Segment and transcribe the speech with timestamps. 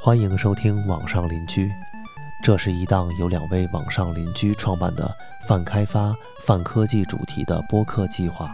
[0.00, 1.66] 欢迎收听《网上邻居》，
[2.42, 5.12] 这是一档由两位网上邻居创办的
[5.48, 6.14] 泛开发、
[6.44, 8.48] 泛科技主题的播客计划。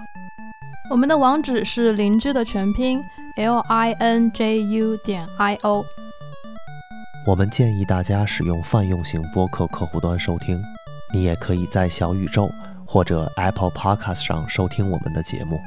[0.93, 3.03] 我们的网址是邻居的全拼
[3.37, 5.83] l i n j u 点 i o。
[7.27, 10.63] 我们建议大家使用泛用型播客客户端收听，
[11.11, 12.51] 你也可以在小宇宙
[12.87, 15.59] 或者 Apple Podcast 上收听我们的节目。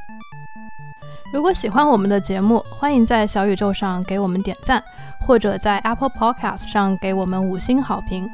[1.33, 4.83] 如果喜欢我们的节目，欢迎在小宇宙上给我们点赞，
[5.25, 8.27] 或者在 Apple Podcast 上给我们五星好评。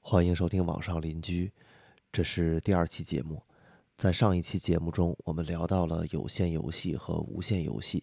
[0.00, 1.50] 欢迎收听网上邻居，
[2.16, 3.42] 这是第二期节目。
[3.94, 8.02] 在上一期节目中，我们聊到了有线游戏和无线游戏。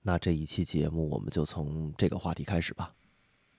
[0.00, 2.94] 那这一期节目，我们就从这个话题开始吧。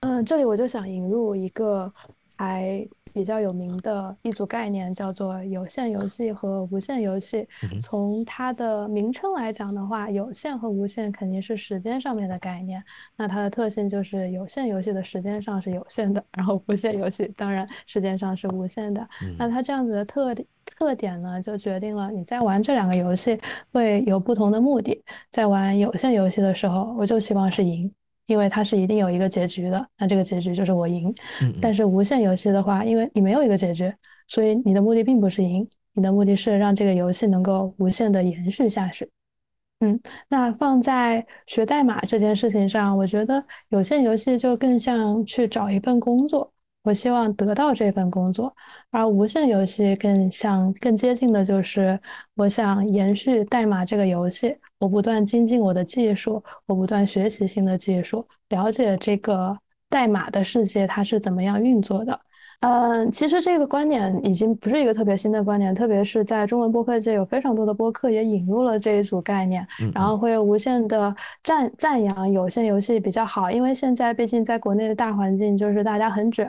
[0.00, 1.94] 嗯，这里我就想引入一个
[2.42, 7.46] 还比较有名的一组概念，叫做有线游戏和无线游戏。
[7.80, 12.82] 从它的名称来讲的话，有线和无线肯定是时间上面的概念。
[13.16, 19.08] 那它的特性就是有线游戏的时间上是有限的，然后无线游戏当然时间上是无限的。
[19.38, 23.38] 那它这样子的特特点呢，就决定了你在玩这两个游戏
[23.70, 25.00] 会有不同的目的。
[25.30, 27.92] 在玩有线游戏的时候，我就希望是赢。
[28.26, 31.14] 因为它是一定有一个结局的，那这个结局就是我赢。
[31.60, 33.92] 但是无限游戏的话，因为你没有一个结局，
[34.28, 39.08] 所以你的目的并不是赢，你的目的是让这个游戏能够无限的延续下去。
[39.80, 46.52] 嗯，那放在学代码这件事情上，我觉得有限游戏就更像去找一份工作。
[46.82, 48.54] 我希望得到这份工作，
[48.90, 51.98] 而无限游戏更像更接近的就是
[52.34, 59.56] 我想延续代码这个游戏，我不断精进我的技术，我不断学习新的技术，了解这个
[59.88, 62.20] 代码的世界它是怎么样运作的。
[62.62, 71.12] 嗯，其实这个观点已经不是一个特别新的观点，特别是在中文播客界，有非常多的播客也引入了这一组概念，然后会无限的
[71.42, 76.48] 赞赞扬有线游戏比较好，因为现在毕竟在国内的大环境就是大家很卷。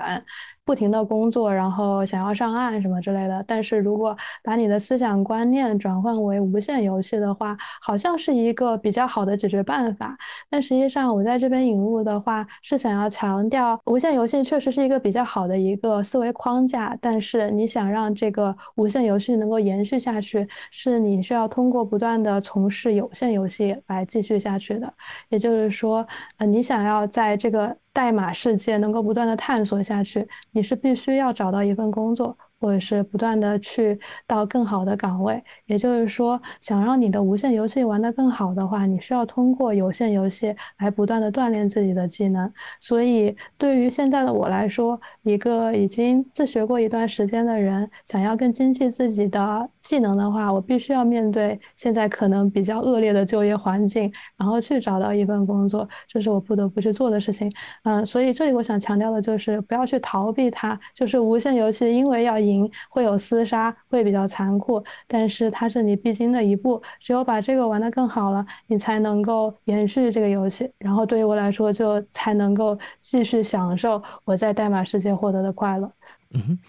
[0.65, 3.43] 不停的工作，然后想要上岸什么之类的。
[3.45, 10.17] 但是如果把你的思想观念转换为无限游戏的话，好像是一个比较好的解决办法。
[10.49, 16.97] 但实际上，我在这边引入的话，是想要强调无限游戏确实是一个比较好的一个思维框架。
[17.01, 24.93] 但是你想让这个无限游戏能够延续下去，是你需要通过不断的从事有限游戏来继续下去的。
[25.29, 26.05] 也就是说，
[26.37, 27.75] 呃，你想要在这个。
[27.93, 32.35] 代码世界能够不断的探索下去，你是必须要找到一份工作。
[32.63, 42.49] 或者是不断的去到更好的岗位，也就是说，想让你的无线游戏玩得更好的话，你需要通过有线游戏来不断的锻炼自己的技能。
[42.79, 57.51] 所以，对于现在的我来说，一个已经自学过一段时间的人，想要更精进自己的技能的话，我必须要面对现在可能比较恶劣的就业环境，然后去找到一份工作，这是我不得不去做的事情。
[57.83, 62.52] 嗯，所以这里我想强调的就是不要去逃避它，就是无线游戏，因为要赢。
[62.89, 66.81] 会有厮杀，会比较残酷，但是它是你必经的一步。
[66.99, 70.69] 只有把这个玩得更好了，你才能够延续这个游戏。
[70.77, 75.91] 然后对于我来说，就才能够继续享受我在代码世界获得的快乐。
[76.31, 76.59] 嗯哼，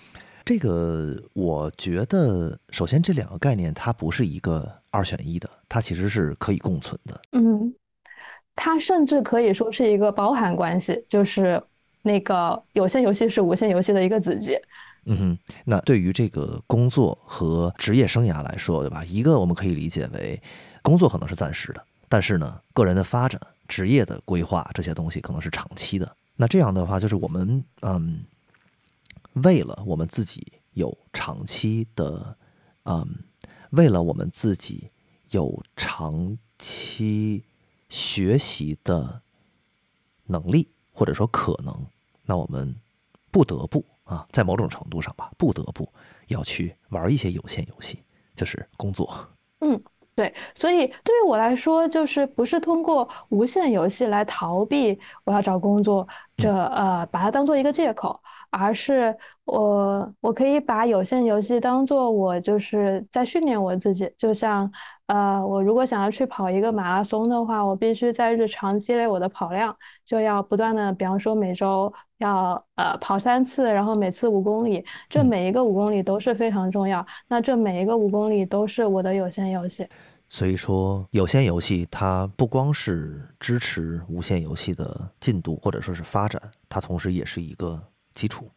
[0.45, 7.21] 这个我觉得，首先这两个概念它不是一个二选一的，它其实是可以共存的。
[7.33, 7.75] 嗯，
[8.55, 11.61] 它甚至可以说是一个包含关系，就是
[12.03, 14.57] 那个有线游戏是无线游戏的一个子集。
[15.07, 19.05] 嗯哼，那对于这个工作和职业生涯来说，对吧？
[19.05, 20.41] 一个我们可以理解为
[20.83, 26.17] 工作可能是暂时的，但是呢，个人的发展、职业的规划这些东西可能是长期的。
[26.37, 28.25] 那这样的话，就是我们嗯，
[29.35, 32.37] 为了我们自己有长期的
[32.85, 33.07] 嗯，
[33.71, 34.91] 为了我们自己
[35.31, 37.45] 有长期
[37.89, 39.21] 学习的
[40.27, 41.87] 能力或者说可能，
[42.25, 42.75] 那我们
[43.31, 43.85] 不得不。
[44.05, 45.89] 啊，在某种程度上吧，不得不
[46.29, 48.03] 要去玩一些有限游戏，
[48.35, 49.13] 就是工作。
[49.61, 49.83] 嗯，
[50.15, 56.07] 对，所以对于我来说，就是不是通过无限游戏来逃避我要找工作，
[56.37, 58.21] 这呃把它当做一个借口，
[58.51, 64.71] 而是我我可以把有限游戏当做我就是在训练我自己，就像
[65.07, 79.87] 呃我如果想要去跑一个马拉松的话，我必须在日常积累我的跑量，就要不断的，比方说每周要呃跑三次，然后每次五公里，这每一个五公里都是非常重要，那这每一个五公里都是我的有限游戏。
[80.35, 87.81] 所以说，有限游戏它不光是支持无限游戏的进度或者说是发展，它同时也是一个
[88.17, 88.51] 基础，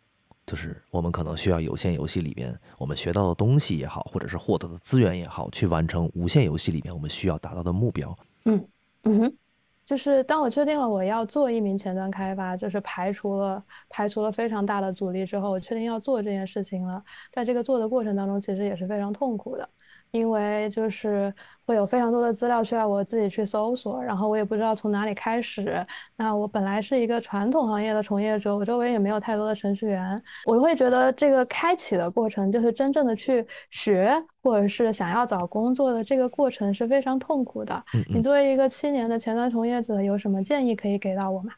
[0.47, 8.17] 就是我们可能需要有限游戏里边我们学到的东西也好，或者是获得的资源也好，去完成无限游戏里面我们需要达到的目标。
[8.45, 8.67] 嗯
[9.03, 9.37] 嗯哼，
[9.85, 17.03] 就是当我确定了我要做一名前端开发，就是排除了排除了非常大的阻力之后，我确定要做这件事情了。
[17.29, 19.69] 在这个做的过程当中，其实也是非常痛苦的。
[20.11, 21.33] 因为就是
[21.65, 25.85] 会有非常多的资料需要我自己去搜索，然后我也不知道从哪里开始。
[26.15, 34.11] 那我本来是一个传统行业的从业者，我周围也没有太多的程序员，我会觉得这个开启的过程，就是真正的去学
[34.41, 37.83] 或者是想要找工作的这个过程是非常痛苦的。
[38.09, 41.51] 你作为一个七年的前端从业者，有什么建议可以给到我吗？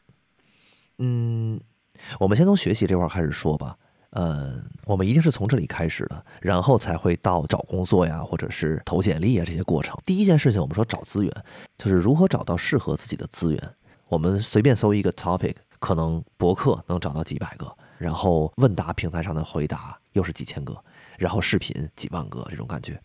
[0.98, 1.60] 嗯，
[2.18, 3.76] 我们先从学习这块开始说吧。
[4.10, 9.96] 呃，我们一定是从这里开始的，然后才会到找工作呀，或者是投简历啊这些过程。
[10.04, 11.32] 第一件事情，我们说找资源，
[11.78, 13.74] 就是如何找到适合自己的资源。
[14.08, 20.76] 我们随便搜一个 topic，可能博客能找到几百个，然后问答平台上的回答又是几千个，
[21.16, 23.00] 然后视频几万个，这种感觉。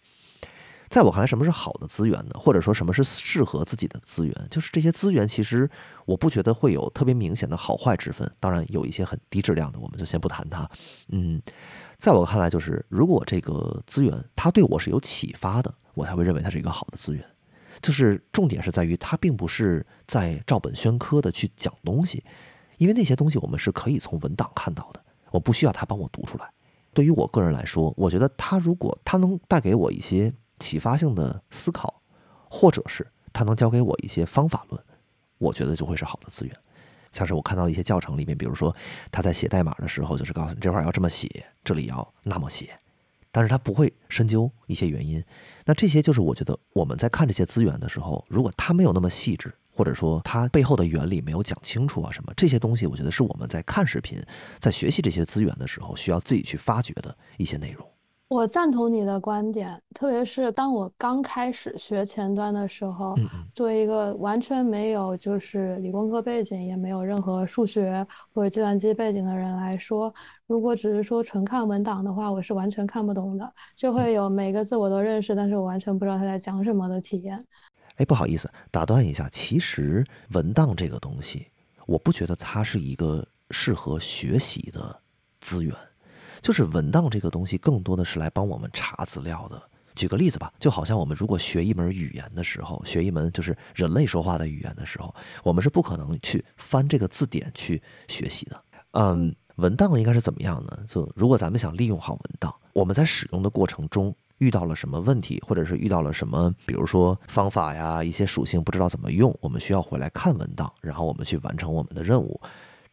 [0.89, 2.35] 在我看来，什么是好的资源呢？
[2.35, 4.47] 或者说什么是适合自己的资源？
[4.49, 5.69] 就是这些资源，其实
[6.05, 8.31] 我不觉得会有特别明显的好坏之分。
[8.39, 10.69] 当然，有一些很低质量的，我们就先不谈它。
[11.09, 11.41] 嗯，
[11.97, 17.25] 在我看来，就是如果这个资源它对我是有启发的，我才会认为它是一个好的资源。
[17.81, 22.23] 就是重点是在于，它并不是在照本宣科的去讲东西，
[22.77, 26.49] 因为那些东西我们是可以从文档看到的，我不需要他帮我读出来。
[26.93, 30.33] 对于我个人来说，我觉得他如果他能带给我一些。
[30.59, 32.01] 启发性的思考，
[32.49, 34.81] 或者是他能教给我一些方法论，
[35.37, 36.55] 我觉得就会是好的资源。
[37.11, 38.75] 像是我看到一些教程里面，比如说
[39.09, 42.77] 他在写代码的时候，就是告诉你这块要这么写，这里要那么写，
[43.31, 45.23] 但是他不会深究一些原因。
[45.63, 54.21] 那这些就是我觉得我们在看这些资源的时候，如果他没有那么细致，或者说他背后的原理没有讲清楚啊什么这些东西，我觉得是我们在看视频、
[54.59, 57.89] 在学习这些资源的时候需要自己去发掘的一些内容。
[58.27, 63.15] 我赞同你的观点，特别是当我刚开始学前端的时候，
[63.53, 70.11] 作为一个完全没有就是理工科背景，也没有任何数学或者计算机背景的人来说，
[70.47, 77.39] 如果只是说纯看文档的话，我是完全看不懂的，就会有每个字我都认识，但是我完全不知道他在讲什么的体验。
[77.97, 81.45] 哎，不好意思，打断一下，其实文档这个东西，
[81.85, 84.99] 我不觉得它是一个适合学习的
[85.39, 85.71] 资源。
[86.45, 89.59] 就是文档这个东西，更多的是来帮我们查资料的。
[89.95, 95.11] 举个例子吧，就好像我们如果学一门语言的时候，学一门就是人类说话的语言的时候，
[95.41, 98.61] 我们是不可能去翻这个字典去学习的。
[98.91, 100.77] 嗯，文档应该是怎么样呢？
[100.87, 112.39] 就如果咱们想利用好文档，我们在使用的过程中遇到了什么问题，或者是遇到了什么，比如说方法呀，一些属性不知道怎么用，我们需要回来看文档，然后我们去完成我们的任务，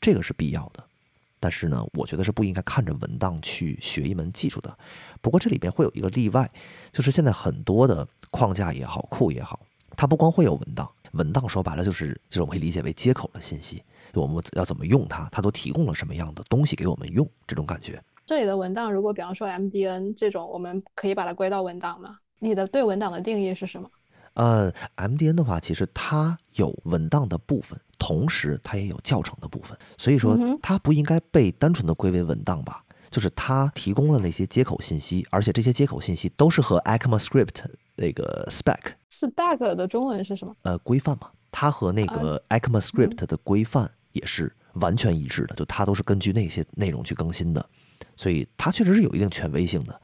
[0.00, 0.82] 这个是必要的。
[1.42, 4.78] 但是呢，我觉得是不应该看着文档去学一门技术的。
[5.20, 6.48] 不过这里边会有一个例外，
[6.92, 9.58] 就是现在很多的框架也好，库也好，
[9.96, 13.82] 它不光会有文档，文档说白了就是就是我们可以理解为接口的信息，
[14.14, 18.00] 我们要怎么用它，它都提供了什么样的东西给我们用，这种感觉。
[18.24, 22.18] 这里的文档，如果比方说 MDN 这种，我们可以把它归到文档吗？
[22.38, 23.90] 你的对文档的定义是什么？
[24.34, 32.82] 呃，MDN 的话，其实它有文档的部分，同时它也有教程的部分，所以说它不应该被单纯的归为文档吧？
[33.10, 37.64] 就是它提供了那些接口信息，而且这些接口信息都是和 ECMAScript
[37.96, 38.78] 那个 spec
[39.10, 40.56] spec 的中文是什么？
[40.62, 47.68] 呃，规范嘛，它和那个 ECMAScript 的规范也是完全一致的，就它都是根据那些内容去更新的，
[48.16, 50.00] 所以它确实是有一定权威性的。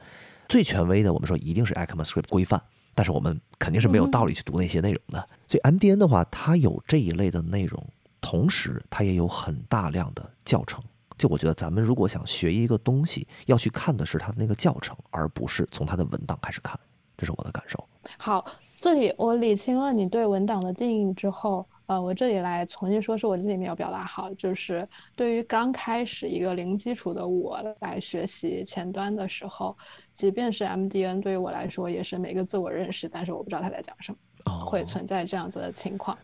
[0.49, 2.61] 最权威的，我们说一定是 ECMAScript 规范。
[2.95, 7.81] 但是我们肯定是没有道理去读那些内容的，所以 MDN 的话，它有这一类的内容，
[8.19, 10.83] 同时它也有很大量的教程。
[11.17, 16.77] 就我觉得，咱们如果想学一个东西，要去看的是它的那个教程，而不是从它的文档开始看。
[17.17, 17.87] 这是我的感受。
[18.17, 21.65] 好，这里我理清了你对文档的定义之后。
[21.89, 29.75] 呃，我这里来重新说，是我自己没有表达好，就是对于刚开始一个零基础的我来学习前端的时候，
[30.13, 34.17] 即便是 MDN，对于我来说也是每个字我认识，但是我不知道他在讲什么。
[34.65, 36.17] 会存在这样子的情况。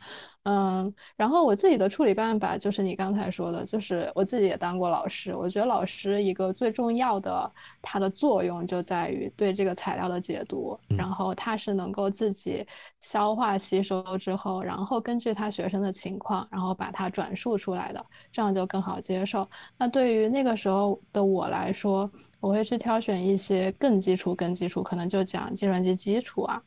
[0.44, 5.34] 嗯，然后我自己的处理办法就是你刚才说的，就是我自己也当过老师。
[5.36, 7.52] 我觉得老师一个最重要的，
[7.82, 12.64] 它的作用就在于对这个材料的解读，然后他是能够自己
[13.02, 19.50] 消化吸收之后，然后根据他学生的情况，然后把它转述出来的，这样就更好接受。
[19.80, 22.08] 那对于那个时候的我来说，
[22.40, 26.62] 我会去挑选一些更基础、更基础，可能就讲计算机基础啊。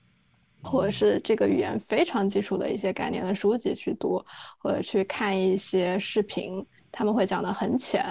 [0.70, 4.24] 或者是这个语言非常基础的一些概念的书籍去读，
[4.58, 8.04] 或者去看一些视频，他们会讲的很浅，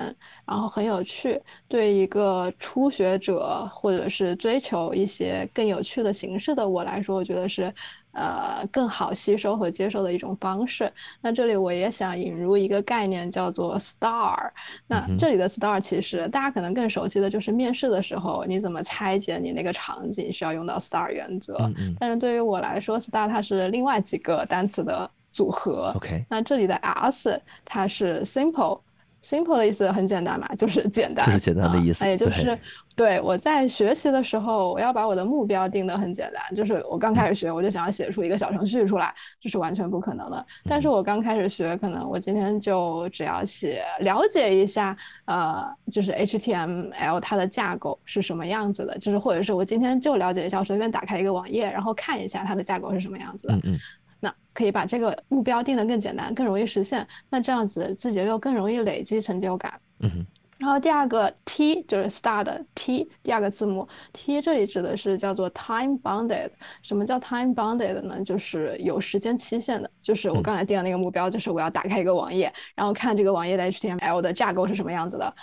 [0.45, 1.39] 然后很有趣。
[1.67, 7.73] 对一个初学者或者是追求一些更有趣的形式的我来说，我觉得是。
[8.17, 10.91] 呃，更好吸收和接受的一种方式。
[11.21, 14.49] 那这里我也想引入一个概念，叫做 STAR。
[14.87, 21.71] 那这里的 STAR 其实大家可能更熟悉的就是面试的时候，你怎么拆解你那个场景需要用到 STAR 原则。
[21.99, 25.93] 但是对于我来说，STAR 它是另外几个单词的组合。
[25.95, 26.25] OK。
[26.27, 28.81] 那这里的 S 它是 Simple。
[29.27, 32.05] Simple 的意思很简单嘛，就是简单，就是简单的意思。
[32.05, 32.57] 哎就是
[32.95, 40.45] 对我在学习的时候，我要把我的目标定得很简单，就是我刚开始学，我就想要写出一个小程序出来，这是完全不可能的。
[40.63, 53.55] 但是我刚开始学，可能我今天就只要写了解一下，呃，就是 HTML 它的架构是什么样子的，就是或者是我今天就了解一下，随便打开一个网页，然后看一下它的架构是什么样子的。
[53.55, 53.79] 嗯嗯。
[54.19, 57.05] 那可以把这个目标定得更简单，更容易实现。
[57.29, 59.79] 那这样子自己又更容易累积成就感。
[59.99, 60.25] 嗯哼。
[60.59, 66.49] 然后第二个 T 就是 STAR 的 T，第二个字母 T 这里指的是叫做 time bounded。
[66.81, 68.23] 什么叫 time bounded 呢？
[68.23, 69.89] 就是有时间期限的。
[69.99, 75.33] 就是我刚才定的那个目标，就是我要打开一个网页，然后看这个网页的 HTML 的架构是什么样子的。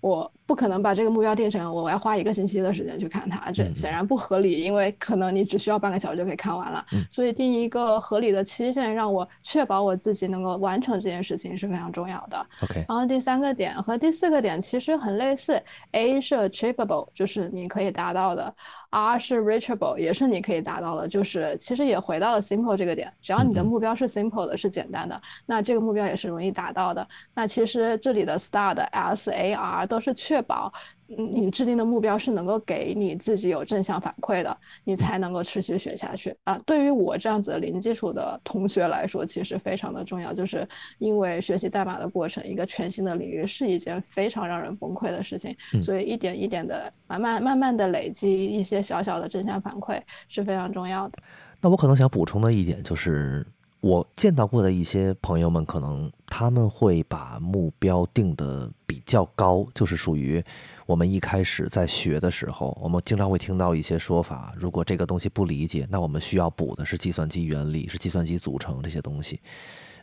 [0.00, 0.30] 我。
[0.46, 6.84] 不可能把这个目标定成我要花一个星期的时间去看它，这显然不合理，因为可能你只需要半个小时就可以看完了。
[7.10, 12.46] 所以定一个合理的期限，让我确保我自己能够完成这件事情是非常重要的。
[12.60, 12.84] OK。
[12.86, 18.54] 然后第三个点和第四个点其实很类似，A 是 achievable，就是你可以达到的
[18.90, 21.08] ；R 是 reachable，也是你可以达到的。
[21.08, 27.06] 就是其实也回到了 simple 这个点，只要你的目标是 simple 的，是简单的，那这个目标也是容易达到的。
[27.34, 30.34] 那其实这里的 STAR 的 S A R 都是确。
[30.34, 30.72] 确保，
[31.06, 36.58] 你制定的目标是能够给你自己有正向反馈的，你才能够持续学下去啊。
[36.64, 40.66] 对于我这样子的零基础的同学来说，其实非常的重要，就是
[40.98, 51.18] 因为学习代码的过程，一个全新的领域是一件非常让人崩溃的事情，所以一点一点的慢慢慢慢的累积一些小小的正向反馈是非常重要的。
[51.60, 53.46] 那我可能想补充的一点就是。
[53.84, 60.42] 我见到过的一些朋友们，可能他们会把目标定的比较高，就是属于
[60.86, 69.38] 我们一开始在学的时候，我们经常会听到一些说法：如果这个东西不理解，那我们需要补的是计算机原理、是计算机组成这些东西。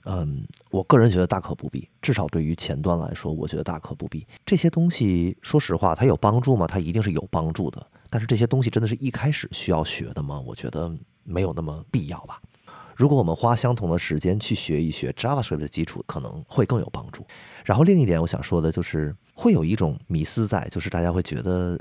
[0.05, 4.27] 嗯，我个人觉得大可不必，至少对于前端来说，我觉得大可不必。
[4.45, 6.67] 这些东西，说实话，它有帮助吗？
[6.67, 7.83] 它一定是有帮助的。
[8.11, 10.39] 但是这些东西真的是一开始需要学的吗？
[10.45, 12.39] 我觉得没有那么必要吧。
[13.01, 17.25] 如果我们花相同的时间去学一学 JavaScript 的基础，可能会更有帮助。
[17.65, 21.75] 然后另一点，我想说的就是，会有一种迷思在，就是大家会觉得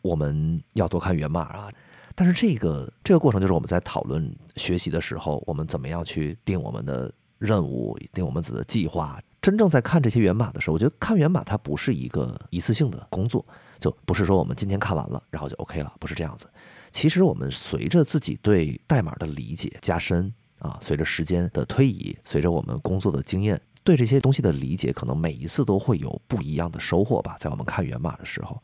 [0.00, 1.68] 我们要多看源码啊。
[2.14, 9.20] 但是这个这个过程，就是我们在讨论学习的时候，我们怎么样去定我们的任务，定我们自己的计划。
[9.42, 13.44] 真正在看这些源码的时候，我觉得看源码它不是一个一次性的工作，
[13.80, 16.48] 就不是说我们今天看完了，然后就 OK 了，不是这样子。
[16.92, 20.32] 其实我们随着自己对代码的理解加深。
[20.60, 27.36] 啊，随着时间的推移，随着我们工作的经验，对这些东西的理解，可能每一次都会有不一样的收获吧。
[27.40, 28.62] 在我们看源码的时候，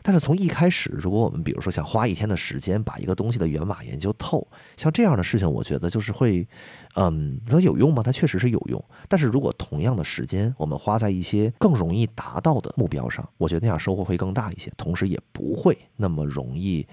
[0.00, 4.46] 但是从一开始，如果我们比如说想花一天的时间把一个东西的源码研究透，
[4.76, 6.46] 像这样的事情，我觉得就是会，
[6.94, 8.02] 嗯，说有用吗？
[8.02, 8.82] 它确实是有用。
[9.08, 16.86] 但是如果同样的时间我们花在一些更容易达到的目标上，我觉得那样收获会更大一些，同时也不会那么容易，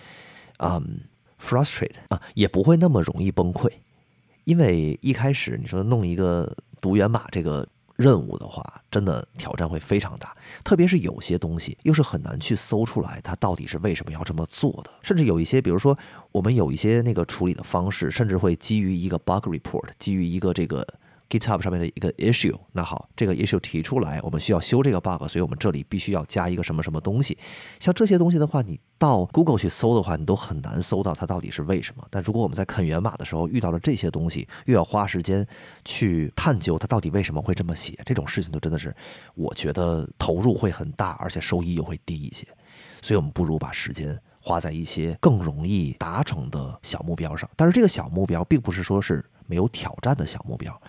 [0.57, 0.99] 嗯
[1.39, 3.69] ，frustrate 啊，也不会那么容易崩溃。
[4.45, 14.89] 因为一开始你说弄一个读源码这个任务的话，真的挑战会非常大，特别是有些东西又是很难去搜出来，它到底是为什么要这么做的。
[15.01, 15.97] 甚至有一些，比如说
[16.31, 20.87] 我们有一些那个处理的方式，甚至会基于一个 bug report，基于一个这个。
[21.29, 27.37] GitHub 上面的一个 issue，那好，这个 issue 提出来，我们需要修这个 bug，所以我们这里必须要加一个什么什么东西。
[27.79, 32.05] 像这些东西的话，你到 Google 去搜的话，你都很难搜到它到底是为什么。
[32.09, 35.45] 但如果我们在看源码的时候遇到了这些东西，又要花时间
[35.83, 38.95] 去探究它到底为什么会这么写，这种事情就真的是
[39.33, 42.47] 我觉得投入会很大，而且收益又会低一些。
[43.01, 44.19] 所以我们不如把时间。
[44.47, 47.49] 花在一些更容易达成的小目标上。
[47.55, 50.79] 但是这个小目标并不是说是没有挑战的小目标。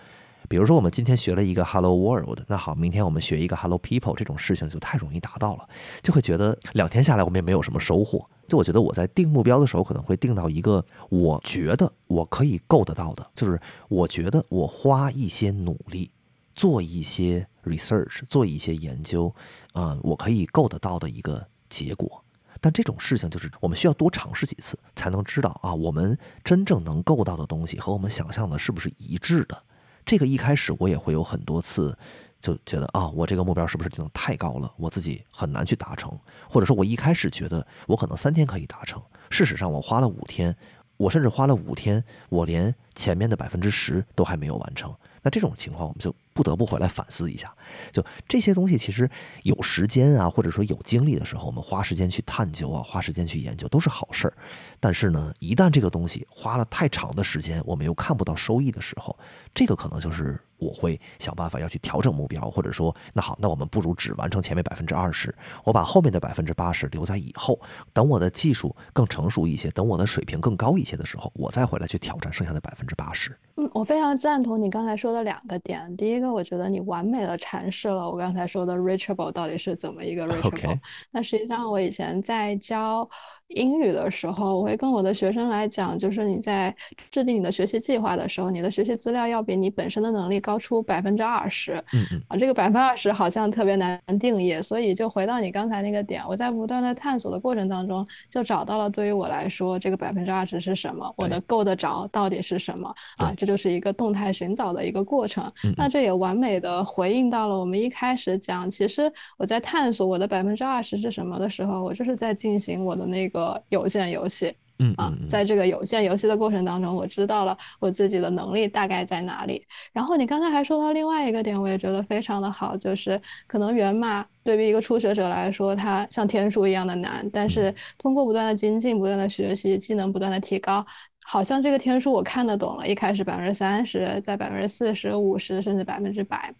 [0.49, 5.67] 比如说，我们今天学了一个 Hello World，那好，明天我们学一个 Hello People，这种事情就太容易达到了，
[6.01, 8.25] 就会觉得两天下来我们也没有什么收获。
[8.47, 16.09] 就我觉得我在定目标的时候，可能会定到一个我觉得我可以够得到的，就是我觉得我花一些努力，
[16.55, 19.33] 做一些 research，做一些研究，
[19.73, 22.23] 嗯，我可以够得到的一个结果。
[22.61, 29.61] 但这种事情就是我们需要多尝试几次，才能知道啊，我们真正能够到的东西和我们想象的是不是一致的。
[30.07, 31.95] 这个一开始我也会有很多次，
[32.39, 36.17] 就觉得啊，我这个目标是不是定的太高了，我自己很难去达成，
[36.49, 40.55] 或者说，我一开始觉得我可能三天可以达成，事实上我花了五天，
[40.95, 44.95] 我甚至花了五天，我连前面的百分之十都还没有完成。
[45.21, 47.51] 那这种情况，我们就不得不回来反思一下。
[47.91, 49.09] 就这些东西，其实
[49.41, 54.33] 有时间啊，或者说有精力的时候，我们花时间去探究啊，花时间去研究都是好事儿。
[54.79, 59.17] 但是呢，一旦这个东西花了太长的时间，我们又看不到收益的时候，
[59.55, 65.33] 这个可能就是我会想办法要去调整目标，或者说，那好，那我们不如只完成前面百分之二十，
[65.63, 67.59] 我把后面的百分之八十留在以后，
[67.93, 73.37] 等我的技术更成熟一些，等我的水平更高一些的时候，我再回来去挑战剩下的百分之八十。
[73.55, 75.95] 嗯，我非常赞同你刚才说的两个点。
[75.97, 80.79] 第一个，我觉得你完美的阐释了我刚才说的 reachable 到底是怎么一个 reachable。
[81.11, 83.07] 那实际上，我以前在教
[83.47, 86.75] 英语的时候，我会跟我的学生来讲，就是你在
[87.09, 91.73] 制定你的学习计划的时候，你的学习资料要比你本身的能力高出百分之二十。
[91.93, 92.21] 嗯嗯。
[92.29, 103.33] 啊，这个百分之二十好像特别难定义，所以就回到你刚才那个点，我在不断的探索的过程当中，就找到了对于我来说，这个百分之二十是什么，我的够得着到底是什么啊？
[103.35, 105.51] 这就是一个动态寻找的一个过程。
[105.75, 114.53] 那这也完美的回应到了我们一开始讲，其实我在探索我的百分之二十是什么的时候，我就是在进行我的那个有限游戏。
[114.79, 119.65] 嗯啊，在这个有限游戏的过程当中，我知道了我自己的能力大概在哪里。
[119.91, 130.85] 然后你刚才还说到另外一个点，我也觉得非常的好，就是可能源码对于一个初学者来说，它像天书一样的难，但是通过不断的精进、不断的学习，技能不断的提高，
[131.25, 132.87] 好像这个天书我看得懂了。
[132.87, 136.53] 一开始百分之三十，在百分之四十五十，甚至百分之百。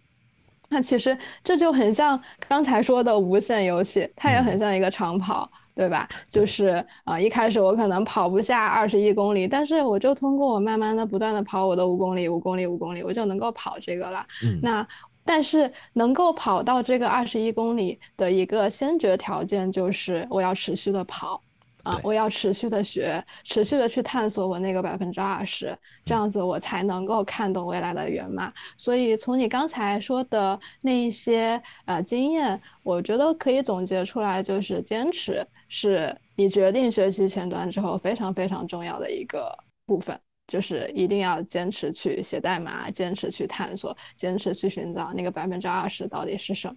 [0.70, 5.48] 那其实这就很像刚才说的无限游戏，它也很像一个长跑。
[5.78, 6.08] 对吧？
[6.28, 14.26] 就是啊，一开始我可能跑不下二十一公里，但是我就通过我慢慢的、不断的跑我的五公里、五公里、五公里，我就能够跑这个了。
[14.44, 14.84] 嗯，那
[15.24, 21.40] 但是能够跑到这个二十一公里的一个先决条件就是我要持续的跑。
[21.84, 25.74] 啊，我要持续的学，持续的去探索我那个百分之二十，
[26.04, 28.52] 这样子我才能够看懂未来的源码。
[28.76, 46.74] 所以从你刚才说的那一些呃经验，我觉得可以总结出来，就是坚持是你决定学习前端之后非常非常重要的一个部分，就是一定要坚持去写代码，坚持去探索，坚持去寻找那个百分之二十到底是什么。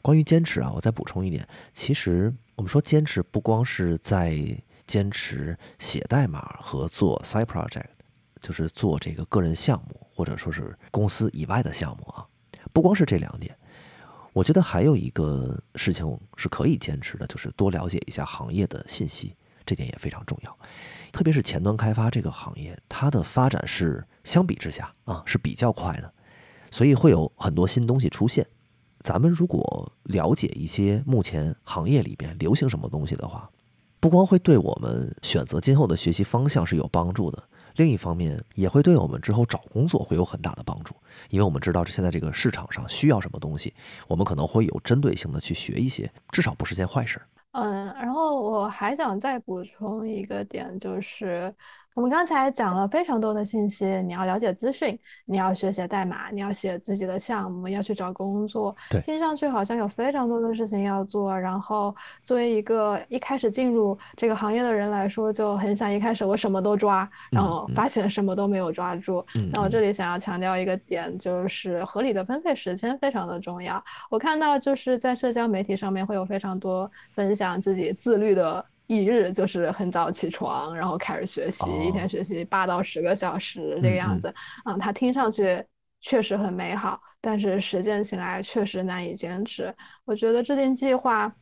[0.00, 4.36] 关于坚持啊，我再补充一点，其实我们说坚持不光是在
[4.86, 7.84] 坚持写代码和做 side project，
[8.40, 12.26] 就是做这个个人项目或者说是公司以外的项目啊，
[12.72, 13.56] 不光是这两点，
[14.34, 19.32] 我觉得还有一个事情是可以坚持的，就是多了解一下行业的信息，
[19.64, 20.58] 这点也非常重要。
[21.12, 26.12] 特别是前端开发这个行业，它的发展是相比之下啊是比较快的，
[26.72, 28.44] 所以会有很多新东西出现。
[29.04, 33.48] 咱们如果了解一些目前行业里边流行什么东西的话，
[34.00, 37.40] 不光会对我们选择今后的学习方向是有帮助的，
[37.74, 40.94] 另一方面也会对我们之后找工作会有很大的帮助，
[41.30, 43.74] 因为我们知道现在这个市场上需要什么东西，
[44.08, 47.20] 我们可能会有针对性的去学一些，至少不是件坏事。
[47.52, 51.54] 嗯，然后我还想再补充一个点，就是。
[51.94, 58.74] 我们刚才讲了非常多的信息，你要了解资讯，你要学写代码，你要写自己的项目，要去找工作。
[58.90, 61.38] 对，听上去好像有非常多的事情要做。
[61.38, 69.24] 然后作为一个一开始进入这个行业的人来说，就很想一开始我什么都抓，然后发现什么都没有抓住。
[69.52, 73.80] 然后这里想要强调一个点，就是合理的分配时间非常的重要。
[74.10, 78.66] 我看到就是在社交媒体上面会有非常多分享自己自律的。
[78.86, 84.32] 一日就是很早起床，然后开始学习，一天学习八到十个小时这个样子。
[84.66, 85.62] 嗯，它听上去
[86.00, 89.74] 确实很美好，但是实践起来确实难以坚持。
[90.04, 91.34] 我觉得制定计划，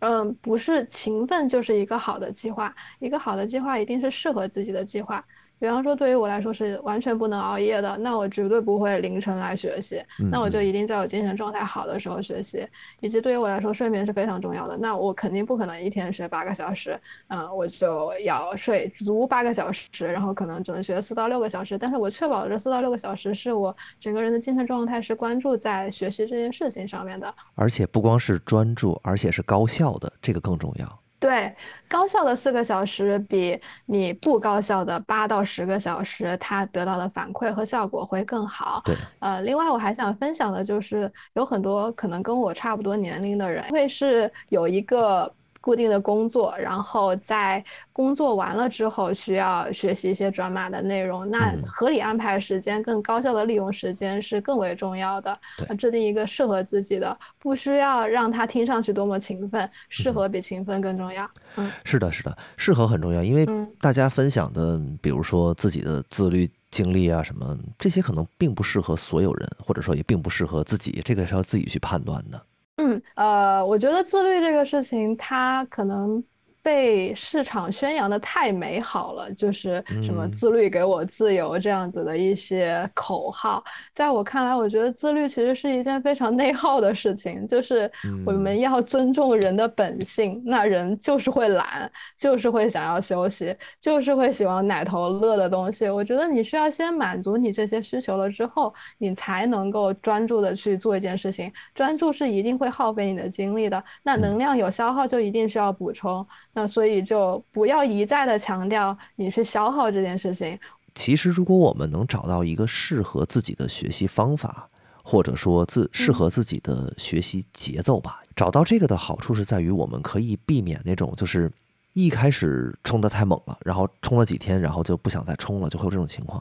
[0.00, 2.74] 嗯，不是勤奋就是一个好的计划。
[2.98, 5.24] 一个好的计划一定是适合自己的计划。
[5.58, 12.66] 比方说，对于我来说是完全不能熬夜的，那我绝对不会凌晨来学习，那我就一定在我精神状态好的时候学习。
[13.00, 31.00] 以及对于我来说，睡眠是非常重要的，那我肯定不可能一天学八个小时，嗯，我就要睡足八个小时，然后可能只能学四到六个小时，但是我确保这四到六个小时是我整个人的精神状态是关注在学习这件事情上面的，而且不光是专注，而且是高效的，这个更重要。
[31.24, 31.56] 对，
[31.88, 38.82] 高效的四个小时比你不高效的八到十个小时，它得到的反馈和效果会更好。
[38.84, 45.34] 对，呃，另外我还想分享的就是，有很多可能跟我差不多年龄的人，会是有一个。
[45.64, 51.26] 固定的工作，然后在工作完了之后，需要学习一些转码的内容。
[51.30, 55.40] 那合理安排时间，更高效的利用时间是更为重要的。
[55.78, 61.26] 制定一个适合自己的，不需要让他听上去多么勤奋，适合比勤奋更重要。
[61.56, 63.48] 嗯，是的，是的，适合很重要，因为
[63.80, 72.38] 大家分享的，比如说自己的自律经历啊，什么这些可能并不适合所有人，或者说也并不适合自己，这个是要自己去判断的。
[72.78, 76.22] 嗯，呃，我觉得自律这个事情，它可能。
[76.64, 87.46] 被市场宣扬的太美好了，就是什么自律给我自由这样子的一些口号，在我看来，我觉得自律其实是一件非常内耗的事情。
[87.46, 87.90] 就是
[88.24, 95.90] 我们要尊重人的本性，那人就是会懒，就是会想要休息，就是会喜欢奶头乐的东西。
[95.90, 101.52] 我觉得你需要先满足你这些需求了之后，你才能够专注的去做一件事情。
[101.74, 106.26] 专注是一定会耗费你的精力的，那能量有消耗就一定需要补充。
[106.54, 110.58] 那所以就不要一再的强调你去消耗这件事情。
[110.94, 114.68] 其实，如果我们能找到一个适合自己的学习方法，
[115.02, 121.50] 或者说自适合自己的学习节奏吧，找到这个的好处是在于我们可以避免那种就是
[121.94, 126.40] 一开始冲得太猛了，然后冲了几天，然后就不想再冲了，就会有这种情况。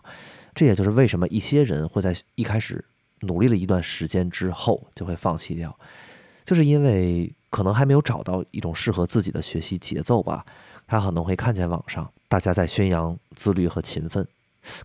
[0.54, 2.86] 这也就是为什么一些人会在一开始
[3.22, 5.76] 努力了一段时间之后就会放弃掉，
[6.46, 7.34] 就是因为。
[7.54, 10.44] 可能还没有找到一种适合自己的学习节奏吧。
[10.88, 14.28] 他可能会看见网上大家在宣扬自律和勤奋，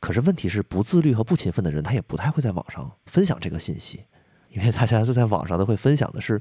[0.00, 4.04] 可是问题是不自律和不勤奋的人，他也不太会在网上分享这个信息，
[4.50, 6.40] 因为大家都在网上都会分享的是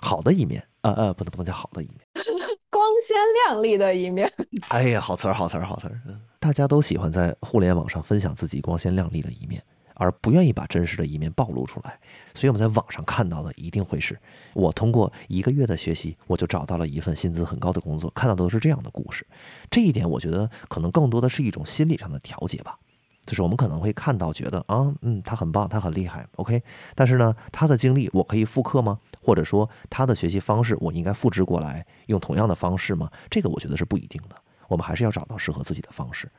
[0.00, 2.00] 好的一面，呃呃，不能不能叫好的一面，
[2.68, 4.30] 光鲜亮丽的一面。
[4.68, 6.00] 哎呀，好词儿，好词儿，好词儿。
[6.40, 9.62] 大家都喜欢在互联网上分享自己光鲜亮丽的一面。
[9.98, 11.98] 而不愿意把真实的一面暴露出来，
[12.34, 14.18] 所以我们在网上看到的一定会是
[14.54, 19.26] 我通过一个月的学习，我就找到了一份薪资很高的工作，看到的都是这样的故事。
[19.70, 22.78] 这一点我觉得可能更多的是一种心理上的调节吧，
[23.26, 26.62] 就是我们可能会看到觉得啊，嗯，他很棒，他很厉害，OK。
[26.94, 28.98] 但是呢，他的经历我可以复刻吗？
[29.20, 33.10] 或者说他的学习方式我应该复制过来用同样的方式吗？
[33.28, 34.36] 这个我觉得是不一定的。
[34.68, 36.30] 我们还是要找到适合自己的方式。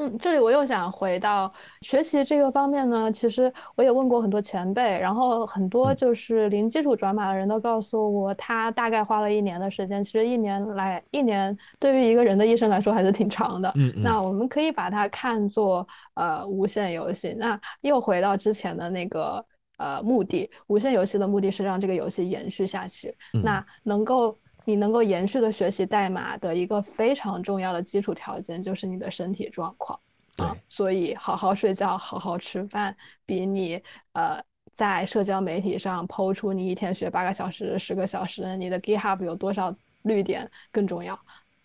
[0.00, 3.12] 嗯，这里我又想回到学习这个方面呢。
[3.12, 10.02] 其实我也问过很多前辈，然后很多就是零基础转码的人都告诉我，他大概花了一年的时间。
[10.02, 13.70] 其实一年来，一年对于一个人的一生来说还是挺长的。
[13.76, 17.34] 嗯，那我们可以把它看作呃无限游戏。
[17.38, 19.44] 那又回到之前的那个
[19.76, 23.14] 呃目的，无限游戏的目的是让这个游戏延续下去。
[23.44, 24.38] 那能够。
[24.64, 29.98] 你能够延续的学习代码的一个非常重要的基础条件就是你的身体状况
[30.36, 32.96] 啊，所以好好睡觉、好好吃饭，
[33.26, 34.40] 比你呃
[34.72, 41.18] 在社交媒体上抛出你一天学八个小时、十个小时，你的 GitHub 有多少绿点更重要。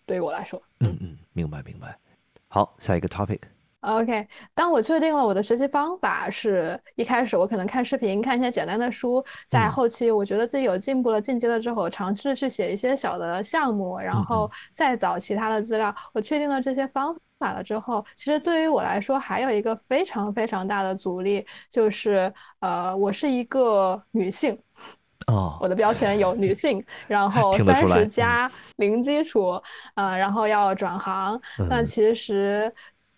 [0.04, 1.98] 对于我来说，嗯嗯，明白明白。
[2.48, 3.40] 好，下一个 topic。
[3.86, 15.94] OK，当我确定了我的学习方法是一开始我可能看视频看一些简单的书，在后期我觉得自己有进步了进阶了之后，尝试去写一些小的项目，然后再找其他的资料。
[16.12, 24.60] 我确定了这些方法了之后，其实对于我来说还有一个非常非常大的阻力，就是呃，我是一个女性，
[25.28, 29.62] 哦，我的标签有女性， 然后三十加零基础，
[29.94, 32.72] 呃，然后要转行，那其实。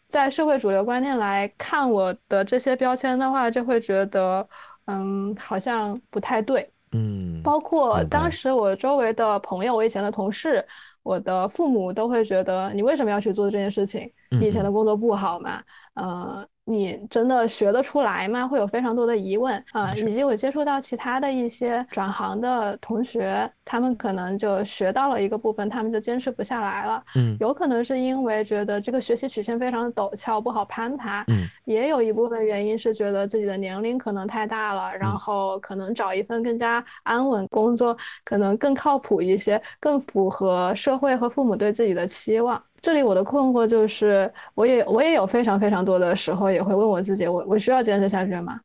[0.09, 4.49] 在社会主流观念来看我的这些标签的话，就会觉得，
[4.87, 10.66] 嗯，好像不太对，嗯，包括当时我周围的朋友，我以前的同事，
[11.03, 14.11] 我的父母都会觉得，你为什么要去做这件事情？
[14.31, 15.62] 你以前的工作不好嘛？
[15.94, 16.47] 呃。
[16.69, 18.47] 你真的学得出来吗？
[18.47, 27.03] 会有非常多的疑问啊，以及我接触到其他的一些转行的同学，他们可能就学到了一个部分，他们就坚持不下来了。
[27.17, 31.25] 嗯，有可能是因为觉得这个学习曲线非常的陡峭，不好攀爬。
[31.29, 42.63] 嗯，也有一部分原因是觉得自己的年龄可能太大了，然后可能找一份更加安稳工作，可能更靠谱一些，更符合社会和父母对自己的期望。
[42.81, 48.61] 这里我的困惑就是，我也我也有非常非常多的时候也会问我自己，我我需要坚持下去吗？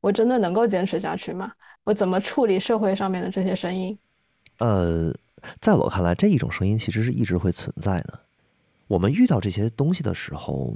[0.00, 1.52] 我真的能够坚持下去吗？
[1.84, 3.98] 我怎么处理社会上面的这些声音？
[4.58, 5.12] 呃，
[5.60, 8.20] 在我看来，这一种声音其实是一直会存在的。
[8.86, 10.74] 我们遇到这些东西的时候，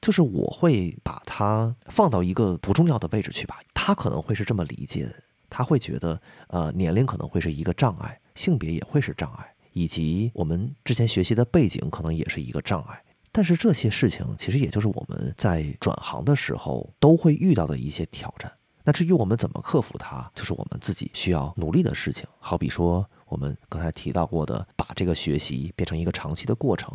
[0.00, 3.58] 就是我会把它放到一个不重要的位置去吧。
[3.74, 5.12] 他可能会是这么理解，
[5.50, 9.54] 他会觉得，呃，年龄可能会是一个障碍，性别也会是障碍。
[9.72, 18.52] 以及我们之前学习的背景可能也是一个障碍，但是这些事情其实也就是我们在转行的时候都会遇到的一些挑战。
[18.84, 22.26] 那至于我们怎么克服它，就是我们自己需要努力的事情。
[22.38, 26.92] 好比说我们刚才提到过的，把这个学习变成一个长期的过程，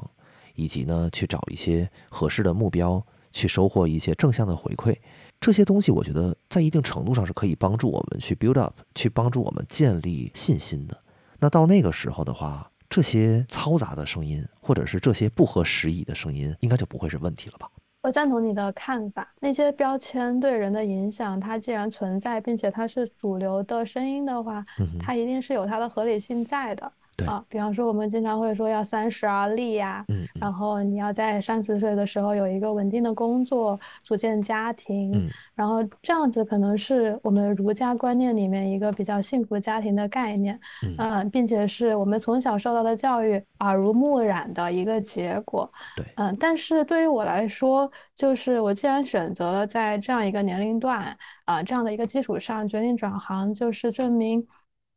[0.56, 4.96] 以及呢去找一些合适的目标，去收获一些正向的回馈。
[5.40, 11.02] 这些东西我觉得在一定程度上是可以帮助我们去 build up，去帮助我们建立信心的。
[11.40, 17.70] 那到那个时候的话，这些嘈杂的声音，或者是这些不合时宜的声音，应该就不会是问题了吧？
[18.02, 19.34] 我赞同你的看法。
[19.40, 24.66] 那些标签对人的影响，它既然存在，并且它是主流的声音的话，
[25.00, 26.92] 它一定是有它的合理性在的。
[27.26, 40.60] 啊，比方说我们经常会说要三十而立呀，嗯，然后你要在三十岁的时候有一个稳定的工作，组建家庭，嗯，然后这样子可能是我们儒家观念里面一个比较幸福家庭的概念，
[40.98, 54.46] 嗯，并且是我们从小受到的教育耳濡目染的一个结果，对，嗯，但是对于我来说，就是我既然选择了在这样一个年龄段，啊，这样的一个基础上决定转行，就是证明。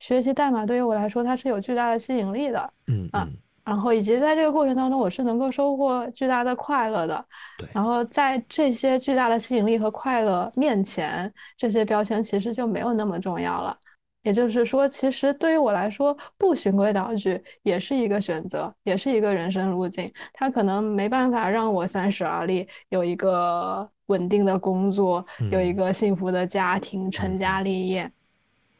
[0.00, 3.28] 学习代码对于我来说，它是有巨大的吸引力的，嗯啊，
[3.62, 7.24] 然后以及在这个过程当中，我是能够收获巨大的快乐的，
[7.58, 7.68] 对。
[7.72, 13.76] 然后在这些巨大的吸引力和快乐面前，这些标签其实就没有那么重要了。
[14.22, 20.10] 也就是说，其实对于我来说，不循规蹈矩也是一个选择，也是一个人生路径。
[20.32, 28.10] 它可能没办法让我三十而立，有一个稳定的工作，有一个幸福的家庭，成家立业，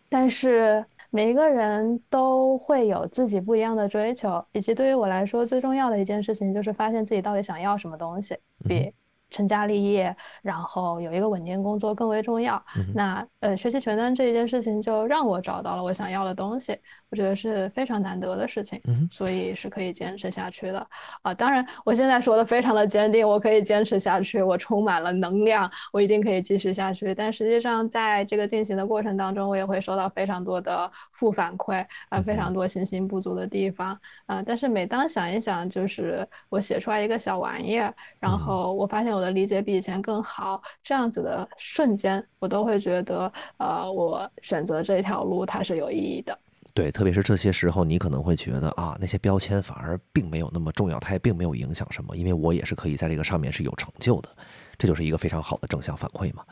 [0.09, 0.83] 但是。
[1.11, 8.37] 每一个人都会有自己不一样的追求，以及对于我来说最重要的一件事情就是发现自己到底想要什么东西。
[8.69, 8.93] 比
[9.31, 12.63] 成家立业，然后有一个稳定工作更为重要。
[12.95, 16.77] 那呃，学习全单这一件事情就让我找到了我想要的东西，
[17.11, 20.87] 我觉得是非常难得的事情，所以是可以坚持下去的
[21.23, 21.33] 啊。
[21.33, 27.15] 当然，我现在说的非常的坚定，我可以坚持下去，我充满了能量，我一定可以继续下去。
[27.15, 34.43] 但实际上，在这个进行的过程当中，我也会收到非常多的负反馈啊，非常多信心不足的地方啊。
[34.43, 39.20] 但是每当想一想，就是我写出来一个小玩意儿，然后我发现我。
[39.21, 46.37] 我的理解比以前更好，这样子的瞬间，我都会觉得，呃，我选择这条路它是有意义的。
[46.73, 54.31] 对，特别是这些时候，你可能会觉得啊，那些标签反而并没有那么重要，它也并没有影响什么，因为我也是可以在这个上面是有成就的，
[54.79, 56.43] 这就是一个非常好的正向反馈嘛。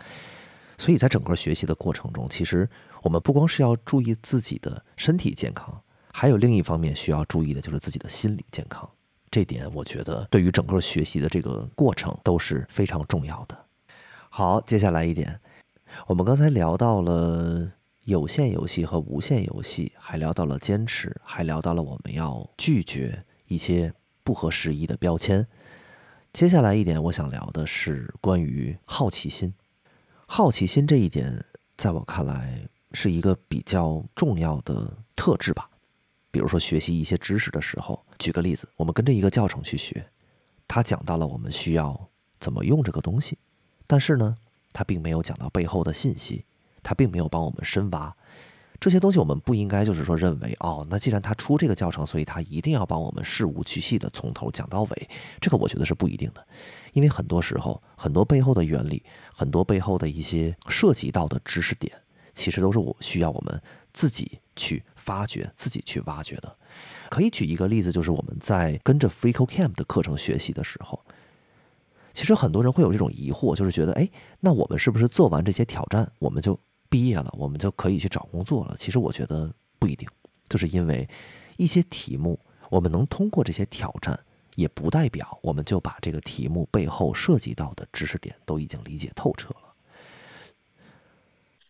[0.76, 2.68] 所以在整个学习的过程中，其实
[3.02, 5.80] 我们不光是要注意自己的身体健康，
[6.12, 8.86] 还有另一方面需要注意的就是自己的心理健康。
[9.30, 13.64] 这点我觉得对于整个学习的这个过程都是非常重要的。
[14.30, 15.40] 好，接下来一点，
[16.06, 17.72] 我们刚才聊到了
[18.04, 25.46] 有限游戏和无限游戏，还聊到了坚持，还聊到了我们要拒绝一些不合时宜的标签。
[26.32, 29.52] 接下来一点，我想聊的是关于好奇心。
[30.26, 31.44] 好奇心这一点，
[31.76, 35.70] 在我看来是一个比较重要的特质吧。
[36.30, 40.06] 比如说学习一些知识的时候，举个例子，我们跟着一个教程去学，
[40.66, 43.38] 他讲到了我们需要怎么用这个东西，
[43.86, 44.36] 但是呢，
[44.72, 46.44] 他并没有讲到背后的信息，
[46.82, 48.14] 他并没有帮我们深挖
[48.78, 49.18] 这些东西。
[49.18, 55.08] 我们不应该就是说认为，哦，那既然他出这个教程，所以他一定要帮我们事无巨细的从头讲到尾。
[55.40, 56.46] 这个我觉得是不一定的，
[56.92, 61.92] 因为很多时候，很多背后的原理，很多背后的一些涉及到的知识点，
[62.34, 63.60] 其实都是我需要我们
[63.92, 64.82] 自己去。
[65.08, 66.56] 发掘自己去挖掘的，
[67.08, 71.02] 可以举一个例子，就是我们在跟着 FreeCodeCamp 的课程学习的时候，
[72.12, 74.06] 其实很多人会有这种疑惑，就是觉得，哎，
[74.40, 78.76] 那我们是不是做完这些挑战，我们就毕业了，我们就可以去找工作了？
[78.78, 80.06] 其实我觉得不一定，
[80.46, 81.08] 就是因为
[81.56, 84.20] 一些题目，我们能通过这些挑战，
[84.56, 89.67] 也不代表我们就把这个题目背后涉及到的知识点都已经理解透彻了。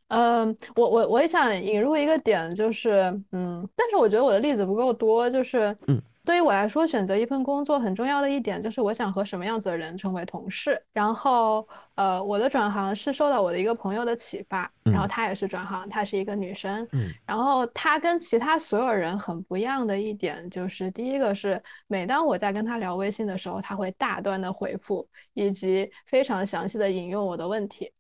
[0.08, 2.90] 嗯，我我我也想引入一个点，就是，
[3.32, 10.82] 嗯，但是我觉得我的例子不够多，就是，嗯，对于我来说，选择一份工作很重要的一点就是我想和什么样子的人成为同事。
[10.94, 16.88] 然后，呃，我的转行是受到我的一个朋友的启发，然后她也是转行，她是一个女生。
[16.92, 27.90] 嗯，然后她跟其他所有人很不一样的一点就是，第一个是每当我在跟她聊微信的时候，她会大段的回复，以及非常详细的引用我的问题。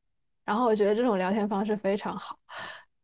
[0.48, 2.34] 然后我觉得这种聊天方式非常好，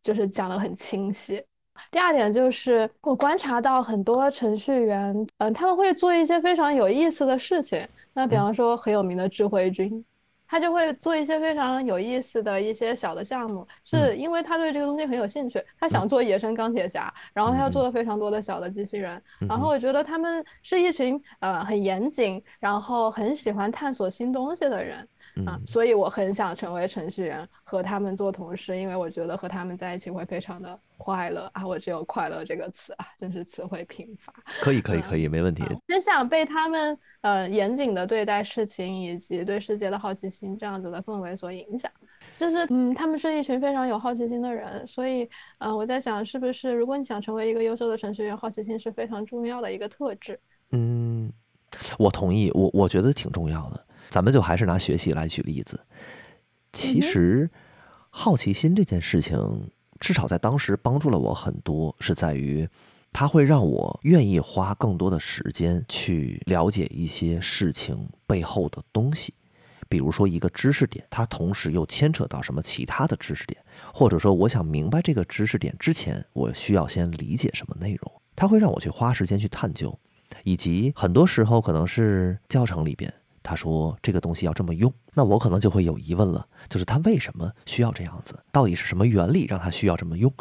[0.02, 1.44] 就是讲的很清晰。
[1.90, 7.87] 第二点就是我观察到很多程序员，嗯，他们会做一些非常有意思的事情。
[8.14, 10.02] 那比方说很有名的智慧君，
[10.48, 19.22] 他就会做一些非常有意思的一些小的项目，是因为他对这个东西很有兴趣，他想做野生钢铁侠，然后他又做了非常多的小的机器人。
[19.46, 25.07] 然后我觉得他们是一群呃很严谨，然后很喜欢探索新东西的人。
[25.46, 31.66] 啊，所以我很想成为程序员，和他们做同事，因为我觉得和他们在一起会非常的快乐啊！
[31.66, 34.32] 我只有“快乐”这个词啊，真是词汇贫乏。
[34.60, 35.64] 可以，可以，可以，没问题。
[35.88, 41.90] 真想被他们呃严谨的对待事情，以及对世界的好奇心这样子的氛围所影响。
[42.36, 50.38] 就是嗯，他们是一群非常有好奇心的人，所以嗯，我在想，是不是如果你想成为一个优秀的程序员，好奇心是非常重要的一个特质。
[50.70, 51.32] 嗯，
[51.98, 53.86] 我同意，我我觉得挺重要的。
[54.10, 55.80] 咱们就还是拿学习来举例子。
[56.72, 57.50] 其实，
[58.10, 62.68] 好奇心这件事情，至少在当时帮助了我很多，是在于
[63.12, 69.34] 它会让我愿意花更多的时间去了解一些事情背后的东西。
[69.88, 73.60] 比如说一个知识点，它同时又牵扯到什么其他的知识点，
[73.92, 78.12] 或者说我想明白这个知识点之前，我需要先理解什么内容。
[78.34, 79.96] 它会让我去花时间去探究，
[80.42, 83.12] 以及很多时候可能是教程里边。
[83.44, 88.37] 他说这个东西要这么用，那我可能就会有疑问了，就是他为什么需要这样子？
[88.50, 90.33] 到底是什么原理让他需要这么用？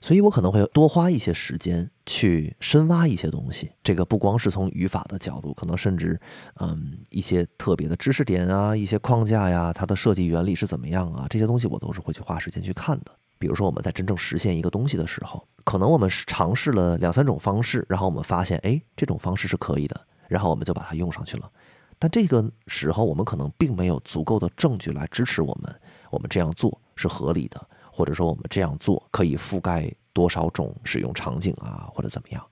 [0.00, 3.72] 所以我可能会多花一些时间去深挖一些东西。
[3.82, 6.18] 这个不光是从语法的角度，可能甚至
[6.60, 11.26] 嗯一些特别的知识点啊，一些框架呀，它的设计原理是怎么样啊？
[11.28, 13.10] 这些东西我都是会去花时间去看的。
[13.40, 21.50] 比如说我们在真正实现一个东西的时候，可能我们尝试了两三种方式，然后我们发现哎这种方式是可以的，然后我们就把它用上去了。
[21.98, 25.80] 但这个时候，我们可能并没有足够的证据来支持我们，
[26.10, 32.44] 我们这样做是合理的，或者说我们这样做可以覆盖多少种使用场景啊，或者怎么样？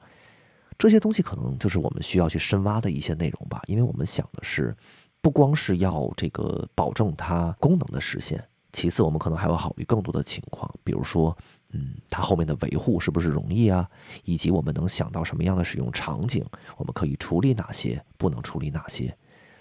[0.78, 3.62] 这些东西可能就是我们需要去深挖的一些内容吧。
[3.66, 4.76] 因为我们想的是，
[5.22, 11.34] 不光是要这个保证它功能的实现，其次我们可能还要考虑更多的情况，比如说，
[11.70, 13.88] 嗯，它后面的维护是不是容易啊？
[14.24, 16.44] 以及我们能想到什么样的使用场景，
[16.76, 19.16] 我们可以处理哪些，不能处理哪些？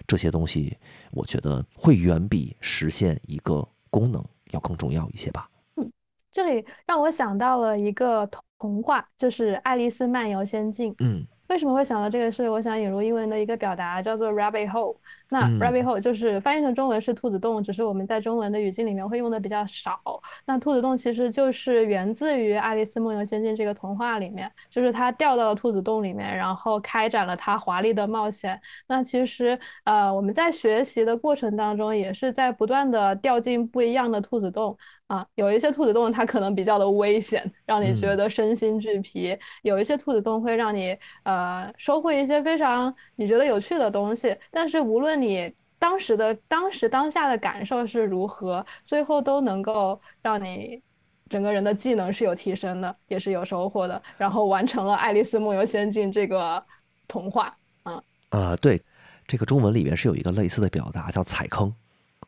[0.08, 0.78] 这些东西，
[1.12, 5.50] 我觉得会远比实现一个功能要更重要一些吧。
[5.76, 5.92] 嗯，
[6.32, 10.92] 这里让我想到了一个童话，就是《爱丽丝漫游仙境》。
[11.00, 11.26] 嗯。
[11.48, 12.32] 为什么会想到这个？
[12.32, 14.96] 是我想引入英文的一个表达，叫做 rabbit hole。
[15.30, 20.00] 那 rabbit hole 就是翻译成中文是兔子洞，只是我们在中文的语境里面会用的比较少。
[20.46, 28.60] 那兔子洞其实就是源自于《爱丽丝梦游仙境》这个童话里面，就是他掉到了兔子洞里面，然后开展了他华丽的冒险。
[28.88, 34.76] 那其实呃我们在学习的过程当中，也是在不断的掉进不一样的兔子洞。
[35.08, 44.36] 啊，有一些兔子洞它可能比较的危险，让你觉得身心俱疲；有一些兔子洞会让你呃收获一些非常你觉得有趣的东西。
[44.50, 50.82] 但是无论你当时的当时当下的感受是如何，最后都能够让你
[51.30, 56.64] 整个人的技能是有提升的，也是有收获的，然后完成了《爱丽丝梦游仙境》这个
[57.08, 57.56] 童话。
[57.84, 58.84] 嗯啊，对，
[59.28, 61.72] 这个中文里面是有一个类似的表达，叫踩坑。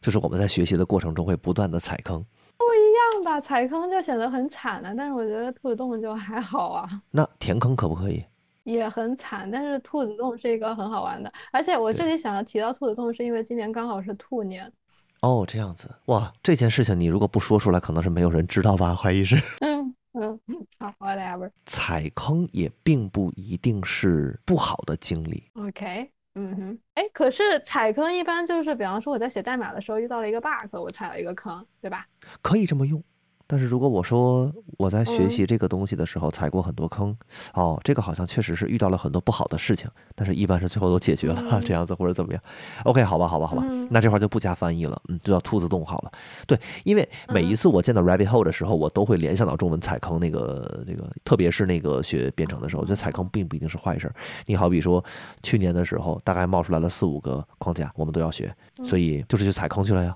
[0.01, 2.23] 就是我们在学习的过程中会不断的踩坑，
[2.57, 3.39] 不一样吧？
[3.39, 6.89] 踩坑就显得很惨了，但是我觉得兔子洞就还好啊。
[7.11, 8.23] 那填坑可不可以？
[8.63, 11.31] 也很惨，但是兔子洞是一个很好玩的。
[11.53, 14.69] 而且我这里想要提到兔子洞，是因为今年刚好是兔年。
[15.21, 16.31] 哦，这样子哇！
[16.43, 18.93] 这件事情你如果不说出来，可能是没有人知道吧？
[18.93, 19.41] 怀疑是。
[19.63, 20.39] 嗯嗯，
[20.79, 21.49] 好，whatever。
[21.65, 25.43] 踩坑也并不一定是不好的经历。
[25.55, 26.11] OK。
[26.39, 32.05] 嗯哼，哎，可是踩坑一般就是，比方说我在写代码的时候遇到了一个 bug，我踩了一个坑，对吧？
[32.43, 33.03] 可以这么用。
[33.49, 37.15] 但是如果我说我在学习这个东西的时候踩过很多坑，
[37.53, 42.43] 哦，这个好像确实是遇到了很多不好的事情，但是一般是最后都解决了 这样子或者怎么样。
[42.83, 46.11] OK，好吧，好吧，好吧，那这块就不加翻译了，嗯，就叫兔子洞好了。
[46.45, 54.11] 对，因为每一次我见到 rabbit hole 的时候，我都会联想到中文踩坑那个这个，特别是那个学编程的时候，我觉得踩坑并不一定是坏事。
[54.45, 55.01] 你好比说
[55.41, 60.13] 去年的时候，大概冒出来了四五个框架，我们都要学，所以就是去踩坑去了呀，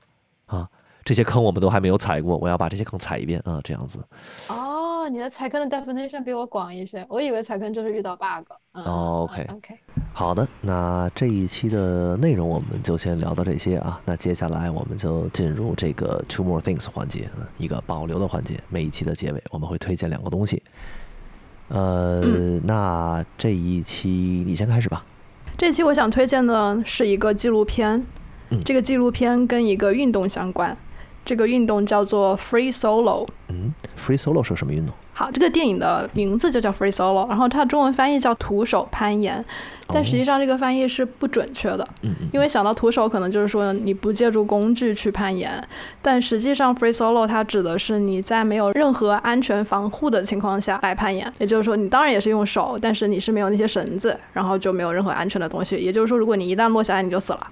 [0.48, 0.68] 啊。
[1.04, 4.00] 这些坑我们都还没有踩过，我要把这些坑踩一遍啊，这样子。
[4.48, 8.52] 哦，你的踩坑的 definition 比我广一些，我以为踩坑就是遇到 bug。
[8.74, 9.80] 哦，OK OK，
[10.14, 14.00] 好的，那这一期的内容我们就先聊到这些啊。
[14.06, 18.60] 那接下来我们就进入这个 two more things 环节，一个保留的环节。
[18.70, 20.62] 每一期的结尾我们会推荐两个东西。
[21.70, 22.22] 呃，
[22.64, 24.10] 那这一期
[24.46, 25.04] 你先开始吧。
[25.58, 28.06] 这期我想推荐的是一个纪录片，
[28.50, 30.78] 嗯这个纪录片跟一个运动相关，
[31.24, 33.28] 这个运动叫做 Free Solo。
[33.50, 34.94] 嗯，free solo 是什么运动？
[35.14, 39.44] 好，这个电影的名字就叫 Free Solo，然后它中文翻译叫徒手攀岩，
[39.88, 41.86] 但实际上这个翻译是不准确的，
[42.32, 45.62] 因为想到徒手可能就是说你不借助工具去攀岩，
[46.02, 57.48] 但实际上 Free Solo 它指的是你在没有任何安全防护的情况下来攀岩，也就是说你当然也是用手，但是你是没有那些绳子，然后就没有任何安全的东西，也就是说如果你一旦落下来你就死了，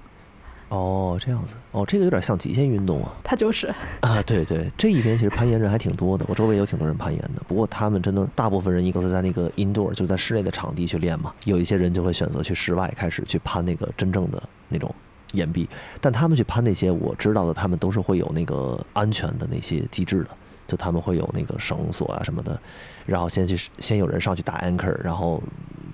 [0.70, 3.12] 哦，这样子，哦，这个有点像极限运动啊。
[3.22, 3.66] 它就是。
[4.00, 7.42] 啊，对对，这一边其实攀岩人还挺多的，我周围有挺多人攀岩的。
[7.46, 11.34] 不过他们真的大部分人一个都是在那个 indoor，就在室内的场地去练嘛。
[11.44, 14.94] 有一些人就会选择去室外开始去攀那个真正的那种
[15.32, 15.68] 岩壁，
[16.00, 20.30] 但他们去攀那些我知道的，他们都是会有那个安全的那些机制的，
[20.68, 22.56] 就他们会有那个绳索啊什么的，
[23.06, 25.42] 然后先去先有人上去打 anchor，然后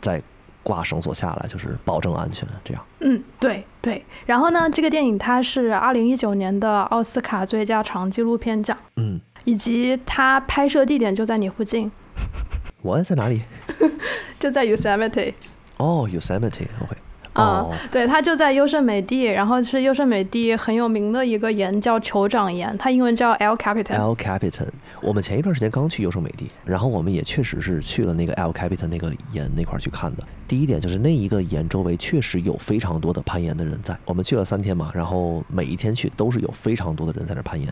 [0.02, 0.22] 再
[0.66, 2.84] 挂绳索下来，就是保证安全这样。
[2.98, 4.04] 嗯，对对。
[4.26, 11.88] 然后呢，这个电影它是二零一九年的奥斯卡最佳长纪录片奖，嗯，以及它拍摄地点就在你附近，
[12.82, 13.42] 我在哪里？
[14.40, 15.34] 就在 Yosemite。
[15.76, 16.96] 哦，Yosemite，OK。
[16.96, 17.05] 啊、
[17.36, 23.96] 哦，对，他就在优胜美地，然后是优胜美地很有名的一个岩叫酋长岩，它英文叫 El Capitan。
[23.98, 24.68] El Capitan，
[25.02, 30.22] 我们前一段时间刚去优胜美地，然后我们也确实是去了那个 El Capitan 那个岩那块儿去看的。
[30.48, 37.68] 第一点就是那一个岩周围确实有非常多的攀岩的人在，我们去了三天嘛，然后每一天去都是有非常多的人在那儿攀岩。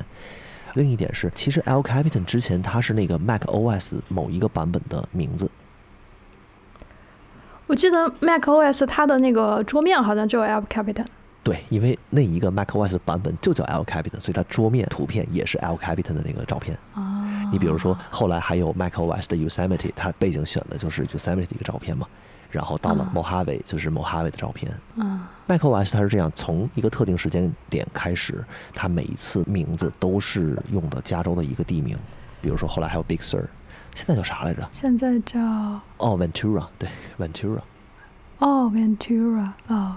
[0.75, 5.49] 另一点是，其实 El Capitan 之前它是那个 Mac OS 某一个版本的名字，
[7.67, 11.07] 我记得 Mac OS 它的那个桌面好像就有 El Capitan。
[11.43, 16.77] 对，因为那一个 Mac OS 版本就叫 El Capitan，所以它桌面图片也是 El Capitan 的那个照片。
[16.95, 22.07] 啊，你比如说，后来还有 macOS 的 Yosemite，它背景选的就是 Yosemite 的一个照片嘛。
[22.51, 24.73] 然后到了啊 Mojave，就是 Mojave 的照片。
[24.97, 28.43] 嗯 macOS 它是这样，从一个特定时间点开始，
[28.75, 31.99] 它每一次名字都是用的加州的一个地名。
[32.41, 33.43] 比如说后来还有 Big Sur，
[33.95, 34.69] 现在叫啥来着？
[34.73, 36.89] 现在叫哦，Ventura，对
[37.19, 37.61] ，Ventura。
[38.39, 39.97] 哦 Ventura 哦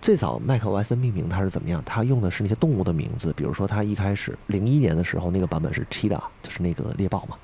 [0.00, 1.82] 最早 macOS 的命名它是怎么样？
[1.84, 7.36] 它用的是那些动物的名字，比如说它一开始零一年的时候那个版本是 cheetah，就是那个猎豹嘛。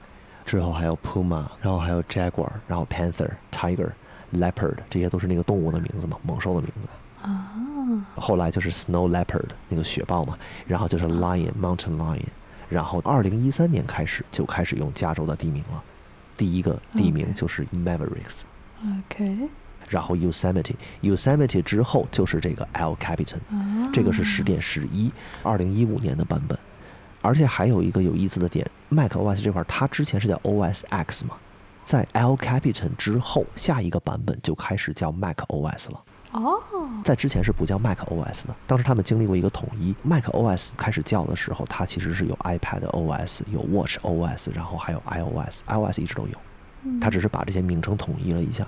[0.45, 3.91] 之后还有 puma，然后还有 jaguar，然后 panther、tiger、
[4.33, 6.89] leopard，这些都是那个动物的名字嘛，猛兽的名字。
[7.23, 7.53] 啊
[8.15, 10.37] 后来就是 snow leopard 那个雪豹嘛，
[10.67, 12.23] 然后就是 lion、mountain lion，
[12.69, 15.83] 然后二零一三年开始就开始用加州的地名了，
[16.37, 18.43] 第一个地名就是 Mavericks。
[18.83, 19.49] OK
[19.89, 25.11] 然后 Yosemite，Yosemite 之后就是这个 El Capitan，啊，这个是十点十一，
[25.43, 26.59] 二零一五年的版本。
[27.23, 31.37] 而且还有一个有意思的点，Mac OS 这块儿它之前是叫 OS X 嘛，
[31.85, 36.01] 在 El Capitan 之后，下一个版本就开始叫 Mac OS 了。
[36.33, 36.61] 哦
[37.05, 39.95] 在之前是不叫 Mac OS 的，当时他们经历过一个统一。
[40.03, 47.01] Mac OS 开始叫的时候，它其实是有 iPad OS、有 Watch OS，然后还有 iOS，iOS 一直都有。
[47.01, 48.67] 它只是把这些名称统一了一下。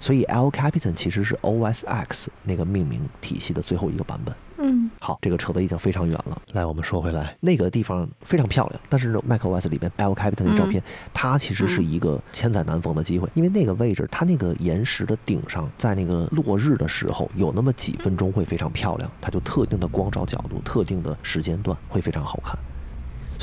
[0.00, 4.34] 所以 El Capitan 其实是 OS X 那个命名体系的最后一个版本。
[4.58, 6.40] 嗯好，这个扯得已经非常远了。
[6.52, 10.82] 来，我们说回来，那个地方非常漂亮，但是 macOS 里边 El Capitan 的照片，
[11.12, 22.56] 它其实是一个千载难逢的机会，因为那个位置，它那个岩石的顶上，在那个落日的时候，有那么几分钟会非常漂亮，它就特定的光照角度、特定的时间段会非常好看。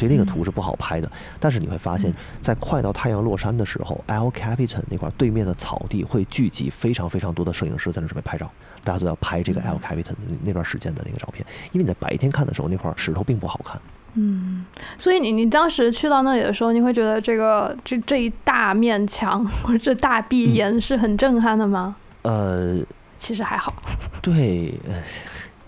[0.02, 1.08] 所以那个图是不好拍的，
[1.40, 8.52] 但是你会发现在快到太阳落山的时候，El Capitan 那块对面的草地会聚集非常非常多的摄影师在那准备拍照，
[8.84, 13.80] 大家都要拍这个 El Capitan 那那段时间的那个照片，因为你在白天看的时候，那块石头并不好看。
[14.16, 14.66] 嗯，
[14.98, 21.96] 所以你你当时去到那里的时候，你会觉得这个这这一大面墙或者这大壁岩是很震撼的吗？
[22.24, 22.80] 呃，
[23.20, 23.72] 其实还好。
[24.20, 24.96] 对，呃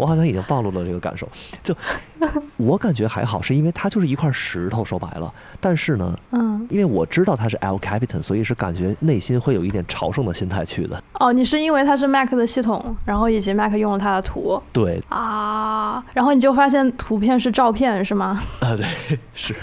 [0.04, 1.26] 我好像已经暴露了这个感受。
[1.64, 1.74] 就
[2.58, 5.34] 我感觉还好，是因为它就是一块石头，说白了。
[5.62, 11.02] 但是呢，嗯，因为我知道它是 El Capitan，所以是感觉内心会有一点朝圣的心态去的。
[11.14, 18.44] 哦，你是因为它是 Mac 的系统，然后以及 Mac 用了它的图对啊，然后你就发现图片是照片是吗？
[18.60, 18.86] 啊，对，
[19.34, 19.54] 是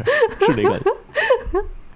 [0.41, 0.81] 是这个。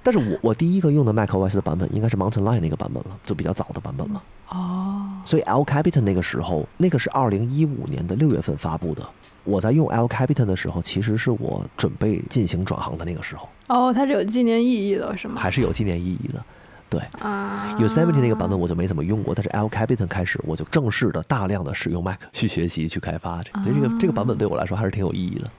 [0.05, 4.23] 但是我我第一个用的 macOS 的版本应该是 Mountain Lion 那个版本了，就比较早的版本了。
[4.51, 9.03] 哦，所以 El Capitan 那个时候，那个是二零一五年的六月份发布的。
[9.43, 15.41] 我在用 El Capitan 的时候，其实是我准备进行转行的那个时候，哦，它是有纪念意义的，是吗？
[15.41, 16.45] 还是有纪念意义的。
[16.91, 25.51] 对啊，Yosemite 那个版本我就没怎么用过，但是 El Capitan 开始我就正式的大量的使用 Mac 去学习去开发，所以这个这个版本对我来说还是挺有意义的。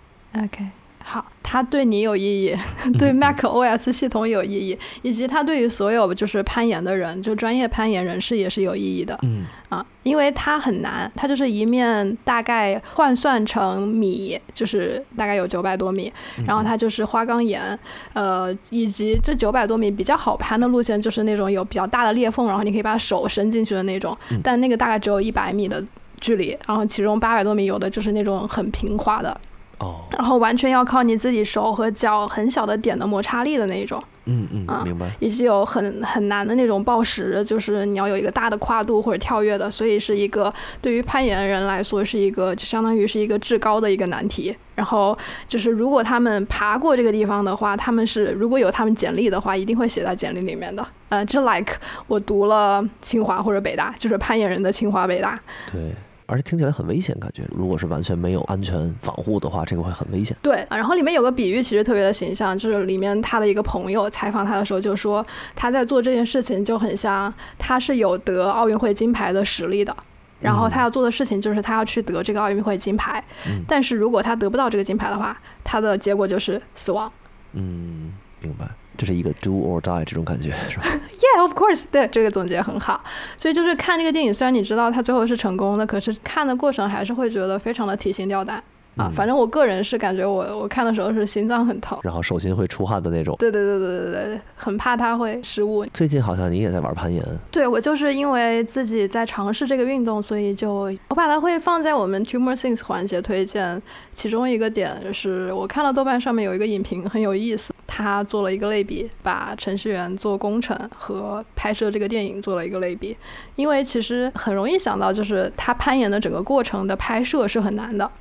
[0.43, 0.66] OK，
[1.08, 2.58] 好，它对你有意义，
[2.97, 9.16] 对 Mac OS 系统有意义，以及它对于所有就是攀岩的人，就专业攀岩人士也是有意义的。
[9.22, 9.45] 嗯。
[9.70, 16.12] 啊，因为它很难，它就是一面大概换算成米，就是大概有九百多米，
[16.47, 17.78] 然后它就是花岗岩，
[18.14, 25.86] 呃，以及这九百多米比较好攀的路线就是那种有比较大的裂缝，然后你可以把手伸进去的那种，但那个大概只有一百米的
[26.20, 29.39] 距离，然后其中八百多米有的就是那种很平滑的。
[29.80, 35.11] 哦，然后完全要靠你自己手和脚很小的点的摩擦力的那一种，嗯嗯啊，明白。
[35.19, 44.55] 以及有很很难的那种抱石，就是你要有一个大的跨度或者跳跃的，所以是一个对于攀岩人来说是一个就相当于是一个至高的一个难题。
[44.76, 45.17] 然后
[45.47, 50.86] 就是如果他们爬过这个地方的话，他们是如果有他们简历的话，一定会写在简历里面的。
[51.07, 51.73] 呃，就 like
[52.07, 55.39] 我读了清华或者北大，就是攀岩人的清华北大。
[55.71, 55.93] 对，
[56.28, 60.36] 而且听起来很危险，感觉如果是完全没有安全防护的话，这个会很危险。
[60.41, 69.95] 对，啊然后里面有个比喻，其实特别的形象，就是里面他的一个朋友采访他的时候就说，他在做这件事情就很像他是有得奥运会金牌的实力的。
[70.41, 77.11] 然后他要做的事情就是他要去得这个奥运会金牌，嗯但是如果他得不到这个金牌的话，他的结果就是死亡。
[77.53, 78.67] 嗯，明白。
[78.98, 83.04] 这是一个 do or die 这种感觉，是吧？Yeah, of course，对这个总结很好。
[83.38, 88.64] 所以就是看这个电影，虽然你知道它最后是成功的，可是看的过程还是会觉得非常的提心吊胆
[88.96, 89.08] 啊。
[89.10, 91.98] 嗯反正我个人是感觉我我看的时候是心脏很疼。
[92.04, 93.36] 然后手心会出汗的那种。
[93.38, 95.86] 对对对对对对，很怕他会失误。
[95.93, 103.82] 最近好像你也在玩攀岩，对我就是因为自己在尝试这个运动，所以就我把它会放在我们 Two More Things 环节推荐。
[104.14, 113.16] 其中一个点是我看到豆瓣上面有一个影评很有意思，他做了一个类比，把程序员做工程和拍摄这个电影做了一个类比。
[113.56, 118.12] 因为其实很容易想到，就是他攀岩的整个过程的拍摄是很难的嗯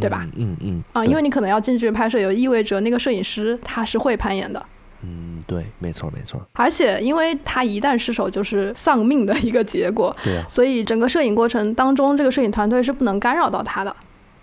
[0.00, 0.26] 对吧？
[0.36, 4.64] 嗯嗯啊，对因为你可能要近距离拍摄，也意味着那个摄影师他是会攀岩的。
[5.02, 13.94] 嗯对，没错没错，而且，因为他一旦失手，就是丧命的一个结果，对啊、所以整个摄影过程当中，这个摄影团队是不能干扰到他的。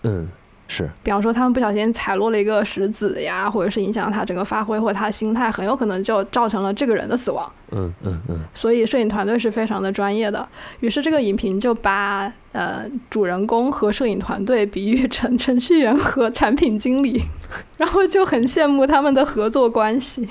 [0.04, 0.28] 嗯
[0.68, 7.52] 是，比方说，他们不小心踩落了一个石子呀，或者是影响他整个发挥或者他的心态，很有可能就造成了这个人的死亡。
[7.72, 10.48] 嗯嗯嗯所以摄影团队是非常的专业的。
[10.80, 17.22] 于是这个影评就把呃主人公和摄影团队比喻成程序员和产品经理，
[17.78, 20.28] 然后就很羡慕他们的合作关系。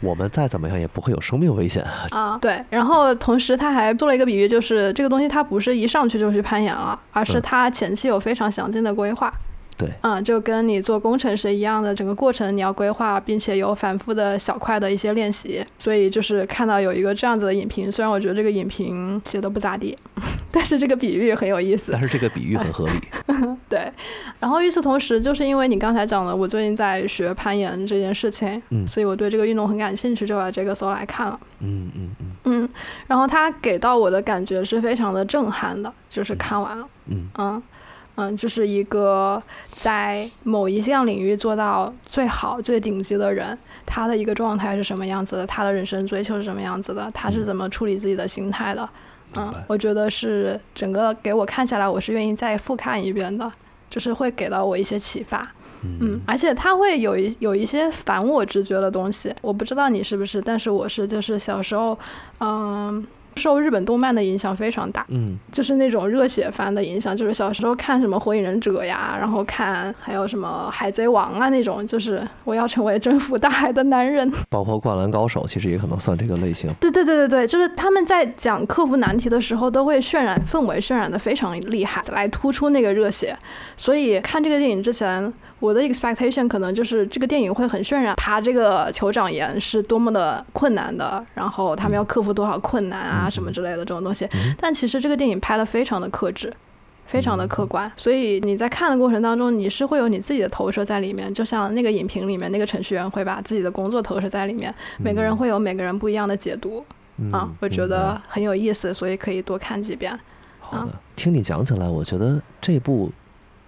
[0.00, 2.08] 我们再怎么样也不会有生命危险啊。
[2.10, 9.32] 啊，对，然后同时他还做了一个比喻，就是这个东西它不是一上去就去攀岩了，而是嗯它前期有非常详尽的规划。
[9.76, 15.64] 对，嗯，就跟你做工程师一样的，整个过程你要规划，并且有反复的小块的一些练习。
[15.78, 19.96] 所以就是看到有一个这样子的影评，虽然我觉得这个影评写的不咋地，
[20.50, 22.00] 但是这个比喻很有意思但。
[22.00, 22.92] 是这个比喻很合理。
[23.68, 23.92] 对，
[24.40, 31.38] 然后与此同时，就是因为你刚才讲了，我最近在学攀岩这件事情，嗯所以我对这个运动很感兴趣，就把这个搜来看了。
[31.60, 32.68] 嗯嗯嗯嗯，
[33.06, 37.62] 然后它给到我的感觉是非常的震撼的，就是看完了，嗯嗯嗯，
[38.36, 39.42] 就是一个
[39.74, 48.88] 在某一项领域做到最好、最顶级的人，他的一个状态是什么样子的，他的人生追求是什么样子的，他是怎么处理自己的心态的，
[49.36, 53.52] 嗯，我觉得是整个给我看下来，我是愿意再复看一遍的，
[53.90, 55.46] 就是会给到我一些启发。
[55.82, 61.96] 嗯，而且他会有一有一些反我直觉的东西，我不知道你是不是，但是我是，就是小时候，
[62.40, 63.06] 嗯，
[63.36, 74.30] 受日本动漫的影响非常大，嗯就是那种热血番的影响，就是小时候看什么火影忍者呀，然后看还有什么海贼王啊那种，就是我要成为征服大海的男人。
[74.50, 76.72] 包括灌篮高手，其实也可能算这个类型。
[76.80, 83.36] 对对对对对，就是他们在讲克服难题的时候，都会渲染氛围，渲染的非常厉害，来突出那个热血。
[83.76, 94.28] 所以看这个电影之前，我的 expectation 可能就是这个电影会很渲染他这个酋长岩是多么的困难的，然后他们要克服多少困难啊什么之类的这种东西。
[94.58, 96.52] 但其实这个电影拍的非常的克制。
[97.08, 106.84] 非常的客观，所以你在看的过程当中，你是会有你自己的投射在里面，就像那个影评里面那个程序员会把自己的工作投射在里面，每个人会有每个人不一样的解读。
[107.18, 110.18] 嗯啊，我觉得很有意思，所以可以多看几遍。
[110.58, 110.92] 好的。
[111.14, 113.12] 听你讲起来，我觉得这部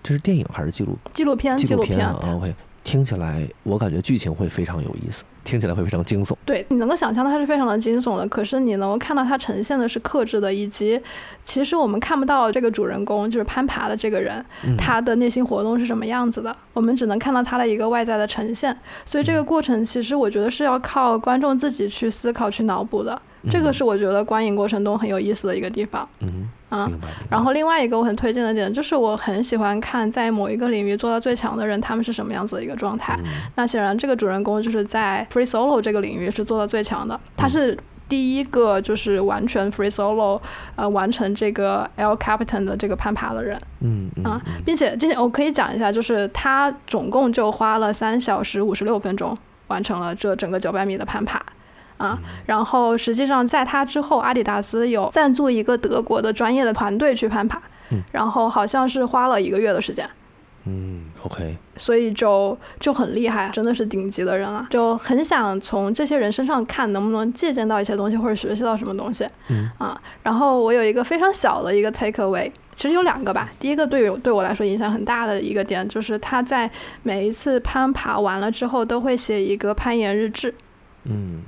[0.02, 2.54] 这是电影还是纪录纪录片，纪纪录片，录片啊？OK，
[2.88, 6.34] 听起来我感觉剧情会非常有意思，听起来会非常惊悚。
[6.46, 10.98] 对你能够想象到它是非常的惊悚的，可是你能够看到它呈现的是克制的，以及
[11.44, 14.42] 其实我们看不到这个主人公就是攀爬的这个人，
[14.78, 18.74] 他的内心活动是什么样子的，我们只能看到他的一个外在的呈现。
[19.04, 23.20] 所以这个过程其实我觉得是要靠观众自己去思考、去脑补的。
[23.50, 26.08] 这个是我觉得观影过程中很有意思的一个地方。
[26.20, 26.48] 嗯。
[26.68, 26.86] 啊，
[27.30, 33.18] 然后另外一个我很推荐的点就是，我很喜欢看在某一个领域做到最强的人，他们是什么样子的一个状态。
[33.54, 37.18] 那显然，这个主人公就是在 free solo 这个领域是做到最强的。
[37.38, 37.74] 他是
[38.06, 40.38] 第一个就是完全 free solo，
[40.76, 43.58] 呃，完成这个 L Capitan 的这个攀爬的人。
[43.80, 49.34] 嗯啊，并且今天我可以讲一下，就是他总共就花了三小时五十六分钟
[49.68, 51.42] 完成了这整个九百米的攀爬。
[51.98, 57.60] 啊，然后实际上在他之后，阿迪达斯有赞助一个德国的专业的团队去攀爬，
[58.12, 60.08] 然后好像是花了一个月的时间。
[60.64, 61.56] 嗯，OK。
[61.76, 69.26] 所以就就很厉害，真的是顶级的人了，就很想从这些人身上看能不能借鉴到一些东西或者学习到什么东西。
[69.48, 73.50] 嗯啊，然后我有一个非常小的一个 take away，其实有两个吧。
[73.58, 76.70] 第一个对对我来说影响很大的一个点，就是他在
[77.02, 80.54] 每一次攀爬完了之后都会写一个攀岩日志。
[81.04, 81.42] 嗯。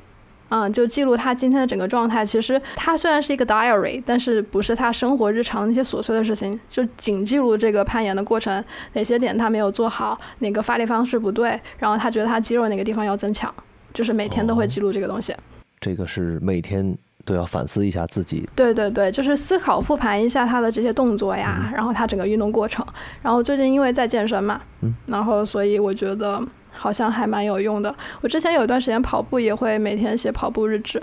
[0.51, 2.27] 嗯，就记录他今天的整个状态。
[2.27, 13.53] 其实他虽然是一个 diary，但是不是他生活日常的那些琐碎的事情，就仅记录这个攀岩的过程，哪些点他没有做好，哪个发力方式不对，然后他觉得他肌肉哪个地方要增强，
[13.95, 15.35] 就是每天都会记录这个东西。
[15.81, 18.45] 这个是每天都要反思一下自己。
[18.57, 22.85] 对对对，就是思考复盘一下他的这些动作呀，然后他整个运动过程。
[23.23, 26.43] 然后最近因为在健身嘛，嗯，然后所以我觉得。
[26.73, 27.95] 好像还蛮有用的。
[28.21, 31.03] 我之前有一段时间跑步也会每天写跑步日志，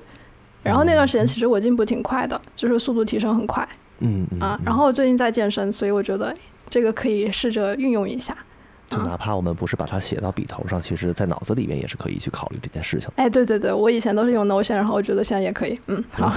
[0.64, 3.68] 然后那段时间其实我进步挺快的，就是速度提升很快。
[4.00, 6.36] 嗯啊，然后我最近在健身，所以我觉得
[6.70, 8.38] 这个可以试着运用一下。
[8.90, 13.10] 就哪怕我们不是把它写到笔头上，其实在脑子里面也是可以去考虑这件事情。
[13.18, 16.34] 哎，对对对，我以前都是用 Notion，然后我觉得现在也可以，嗯，好，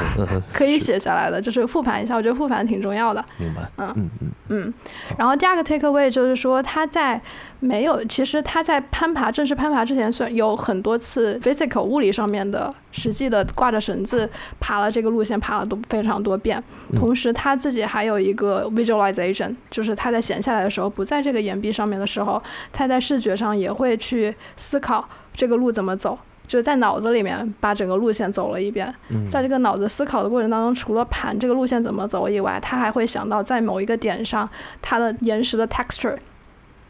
[0.52, 3.24] 可以写下来的，就是复盘一下，我觉得复盘挺重要的。
[3.38, 3.62] 明白。
[3.76, 4.74] 嗯嗯嗯嗯。
[5.16, 7.20] 然后第二个 take away 就是说，他在
[7.60, 14.28] 没有，其实他在攀爬正式攀爬之前，算有很多次 physical 物理上面的实际的挂着绳子
[14.58, 16.60] 爬了这个路线，爬了都非常多遍。
[16.96, 22.39] 同时他自己还有一个 visualization，就是他在闲下来的时候，不在这个岩壁上面的时候。
[22.72, 28.92] 他在视觉上也会去思考这个路怎么走，就是在脑子里面把整个路线走了一遍。
[29.28, 34.48] 在这个脑子思考的过程当中，除了盘这个路线怎么走以外，他还会想到在某一个点上，
[34.82, 36.16] 它的岩石的 texture，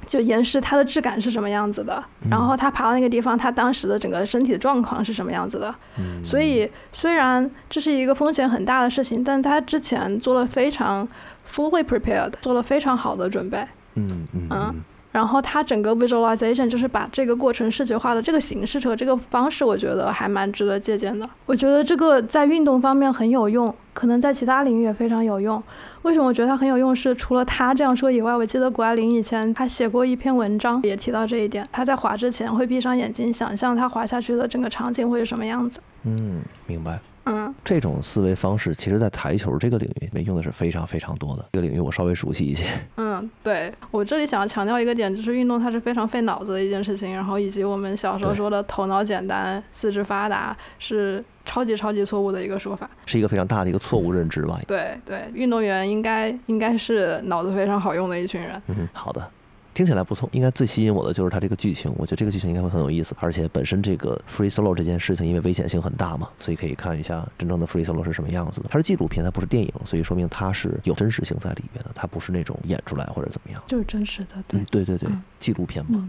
[0.07, 2.03] 就岩石它的质感是什么样子的。
[2.31, 5.75] 然后他爬到那个地方，他当时的整个身体的状况是什么样子的。
[6.25, 11.07] 所以虽然这是一个风险很大的事情，但他之前做了非常
[11.49, 13.59] fully prepared，做了非常好的准备。
[13.95, 14.83] 嗯嗯。
[15.13, 21.29] 然后它整个 visualization 就是把这个过程视觉化的这个形式和这个方式，我觉得还蛮值得借鉴的。
[21.47, 25.63] 我觉得这个在运动方面很有用，可能在其他领域也非常有用。
[26.03, 26.95] 为什么我觉得它很有用？
[26.95, 31.69] 是除了他这样说以外，我记得谷爱凌以前他写过一篇文章，也提到这一点。
[31.73, 35.81] 他在滑之前会闭上眼睛，想象他滑下去的整个场景会是什么样子。
[36.05, 36.99] 嗯，明白。
[37.33, 41.45] 嗯，这种思维方式，其实，在台球这个领域里面用的是非常非常多的。
[41.53, 42.67] 这个领域我稍微熟悉一些。
[42.97, 54.61] 嗯，对我这里想要强调一个点，就是运动它是非常费脑子的一件事情，然后以及我们小时候说的头脑简单、四肢发达是超级超级错误的一个说法，是一个非常大的一个错误认知吧？
[54.67, 58.61] 对对，运动员应该应该是脑子非常好用的一群人。
[58.67, 59.25] 嗯，好的。
[59.81, 61.91] 听起来不错，应该最吸引我的就是它这个剧情。
[61.97, 68.69] 我觉得这个剧情应该会很有意思，而且本身这个 free solo 这件事情，因为危险性很大嘛，所以可以看一下真正的 free solo 是什么样子的。
[68.71, 74.37] 它是纪录片，它不是电影，所以说明它是有真实性在里面的，它不是那种演出来或者怎么样，就是真实的。
[74.51, 75.09] 嗯，对对对，
[75.39, 76.07] 纪录片嘛，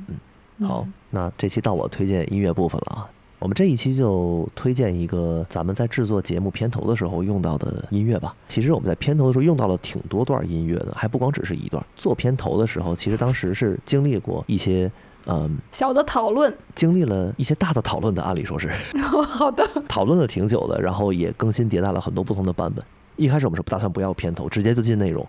[0.58, 3.10] 嗯，好，那这期到我推荐音乐部分了啊。
[3.42, 8.36] 我们这一期就推荐一个咱们在制作节目片头的时候用到的音乐吧。
[8.48, 11.84] 其实我们在片头的时候用到了挺多段音乐的，还不光只是一段。
[11.96, 14.92] 做片头的时候，其实当时是经历过一些
[15.26, 18.70] 嗯小的讨论，经历了一些大的讨论的，按理说是
[19.12, 22.86] 好的，讨论了挺久的，然后也更新迭代了很多不同的版本。
[23.16, 25.26] 一开始我们是不打算不要片头，直接就进内容。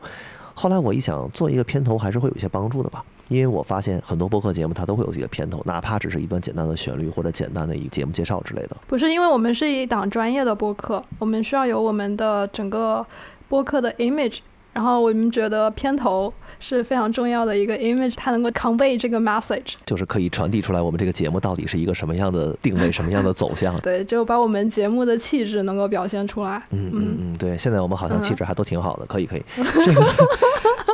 [0.52, 3.02] 后来我一想，做一个片头还是会有一些帮助的吧。
[3.32, 8.76] 因为我发现很多播客节目它都会有自己的片头，哪怕只是一段简单的旋律或者简单的一个节目介绍之类的。
[8.86, 13.04] 不是，因为我们是一档专业的播客，我们需要有我们的整个
[13.48, 14.38] 播客的 image，
[14.74, 23.74] 然后我们觉得片头是非常重要的一个 image，它能够 convey 这个 message，就是可以传递出来我们这个节目到底是一个什么样的定位，什么样的走向。
[23.80, 26.62] 对，就把我们节目的气质能够表现出来。
[26.70, 29.42] 嗯嗯嗯，对，现在我们好像气质还都挺好的，可以可以。
[29.84, 30.02] 这个。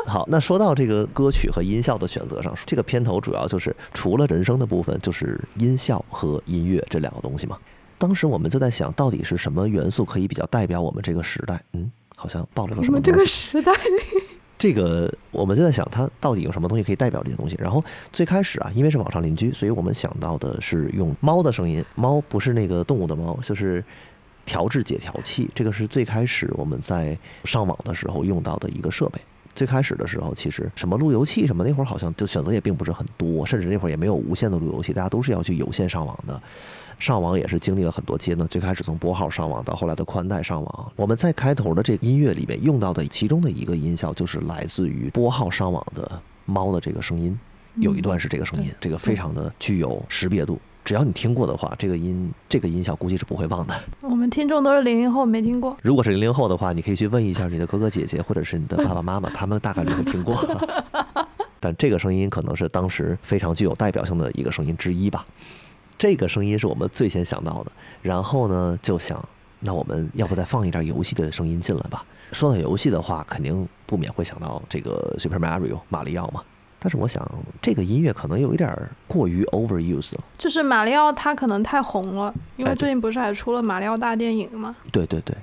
[0.08, 7.58] 好，那说到这个歌曲和音效的选择上，这个片头主要就是除了人声的部分，就是音效和音乐这两个东西嘛。
[7.98, 11.62] 当时我们就在想，到底是什么元素可以比较代表我们这个时代？
[11.72, 13.72] 嗯，好像暴露了什么我们这个时代，
[14.56, 17.56] 这个我们就在想，它到底有什么东西可以代表这些东西？
[17.58, 23.84] 然后最开始啊，因为是网上邻居，所以我们想到的是用猫的声音，猫不是那个动物的猫，就是
[24.46, 25.50] 调制解调器。
[25.54, 29.20] 这个是最开始我们在上网的时候用到的一个设备。
[29.58, 36.40] 最开始的时候，其实什么路由器什么，那会儿好像就选择也并不是很多，甚至那会儿也没有无线的路由器，大家都是要去有线上网的。
[37.00, 40.92] 上网也是经历了很多阶段，最开始从拨号上网到后来的宽带上网。
[40.94, 47.36] 我们在开头的这个音乐里面用到的其中的一个音效，就是来自于拨号上网的猫的这个声音，
[47.78, 50.60] 有一段是这个声音，这个非常的具有识别度。
[50.88, 53.74] 只要你听过的话，这个音这个音效估计是不会忘的。
[54.00, 55.76] 我们听众都是零零后，没听过。
[55.82, 60.34] 如果是零零后的话，你可以去问一下你的哥哥姐姐，或者是你的爸爸妈妈， 他们大概率会听过。
[61.60, 65.26] 但这个声音可能是当时非常具有代表性的一个声音之一吧。
[65.98, 69.22] 这个声音是我们最先想到的，然后呢就想，
[69.60, 72.02] 那我们要不再放一点游戏的声音进来吧？
[72.32, 76.42] 说到游戏的话，肯定不免会想到这个 Super Mario 马里奥嘛。
[76.78, 77.28] 但是我想，
[77.60, 78.72] 这个音乐可能有一点
[79.06, 80.24] 过于 overused 了。
[80.36, 84.76] 就是马里奥他可能太红了，因为最近不是还出了马里奥大电影吗？
[84.92, 85.36] 对对对，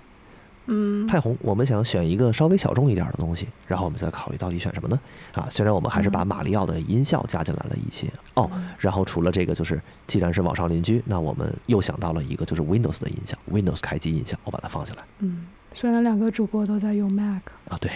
[0.67, 4.99] 嗯，太红，我们想选一个稍微小众一点的东西，然后我们再考虑到底选什么呢？
[5.33, 15.45] 啊，虽然我们还是把马里奥的音效加进来了一些哦，然后除了这个，就是既然是网上邻居，那我们又想到了一个就是 Windows 的音效，Windows 开机音效，我把它放进来嗯，
[15.75, 17.91] 虽然两个主播都在用 Mac，啊，对，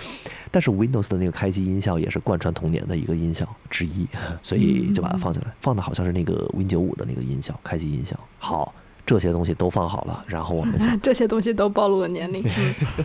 [0.52, 4.06] 但是 Windows 的那个开机音效也是贯穿童年的一个音效之一，
[4.42, 8.14] 所以就把它放进来，放的好像是那个 Win 九五的那个音效，开机音效。
[8.38, 8.74] 好，
[9.06, 10.96] 这些东西都放好了，然后我们想。
[11.00, 12.44] 这些东西都暴露了年龄。
[12.98, 13.04] 嗯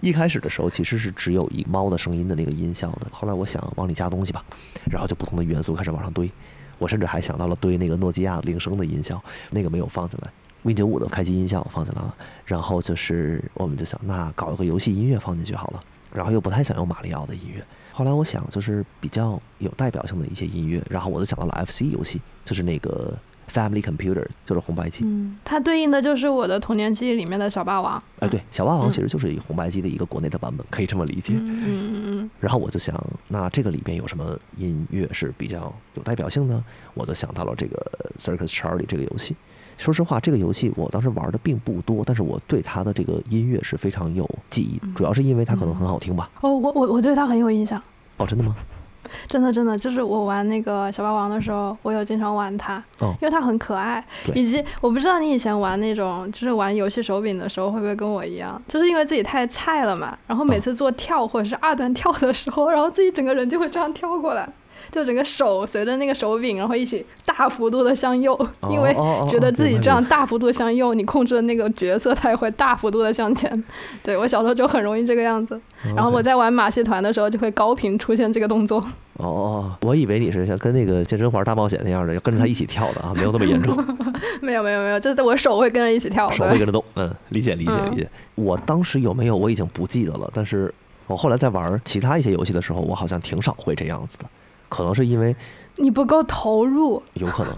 [0.00, 4.44] 一开始的时候其实是只有一猫的声音的那个音效的，后来我想往里加东西吧，
[4.88, 6.30] 然后就不同的元素开始往上堆，
[6.78, 10.30] 我甚至还想到了堆那个诺基亚铃声的音效，那个没有放进来。
[10.62, 15.82] Win 九五的开机音效放进来了，然后就是我们就想，那搞一个游戏音乐放进去好了，
[16.12, 17.64] 然后又不太想用马里奥的音乐。
[17.92, 23.12] 后来我想，就是比较有代表性的一些音乐，然后我就想到了 FC 游戏，就是那个
[23.52, 25.04] Family Computer，就是红白机。
[25.04, 28.00] 嗯，它对应的就是我的童年记忆里面的小霸王。
[28.20, 31.32] 哎，对，小霸王嗯其实就是一红白机的一个国内的版本，可以这么理解。
[31.34, 32.94] 嗯嗯嗯然后我就想，
[33.26, 36.64] 那这个里边有什么音乐是比较有代表性呢？
[36.94, 37.84] 我就想到了这个
[38.18, 39.34] Circus Charlie 这个游戏。
[39.78, 46.28] 说实话，这个游戏我当时玩的并不多，但是我对它的这个音乐是非常有记忆，主要是因为它可能很好听吧。
[46.40, 47.80] 哦，我我我对它很有印象，
[48.18, 48.54] 哦，真的吗？
[49.26, 54.04] 真的真的，就是我玩那个小霸王的时候，我有经常玩它，哦因为它很可爱，
[54.34, 64.46] 以及我不知道你以前玩那种就是玩游戏手柄的时候会不会跟我一样，就是因为自己太菜了嘛，然后每嗯次做跳或者是二段跳的时候，然后自己整个人就会这样跳过来。
[64.90, 68.38] 就整个手随着那个手柄，然后一起大幅度的向右，
[68.70, 68.94] 因为
[69.30, 73.64] 觉得自己这样大幅度向右，你控制的那个角色它也会大幅度的向前。
[74.02, 75.60] 对我小时候就很容易这个样子，
[75.94, 78.78] 然后我在玩马戏团的时候就会高频出现这个动作。
[79.18, 83.76] 哦哦，我以为你是像跟那个健身环大冒险那样的，要跟着他一起跳的啊，没有那么严重。
[84.40, 86.30] 没有没有没有，就是我手会跟着一起跳。
[86.30, 88.08] 手会跟着动，嗯，理解理解嗯理解。
[88.36, 90.72] 我当时有没有我已经不记得了，但是
[91.08, 94.24] 我后来在玩其他一些游戏的时候，我好像挺少会这样子的，
[94.68, 95.34] 可能是因为
[95.76, 97.54] 你不够投入，有可能，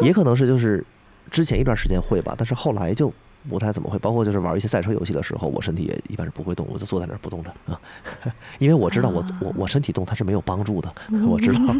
[0.06, 0.84] 也可能是就是
[1.30, 3.12] 之前一段时间会吧，但是后来就
[3.48, 3.98] 不太怎么会。
[3.98, 7.78] 包括就是玩一些赛车游戏的时候，我身体也一般是不会动，我就坐在那儿不动着啊，
[8.58, 10.92] 因为我知道我我我身体动它是没有帮助的，
[11.26, 11.74] 我知道，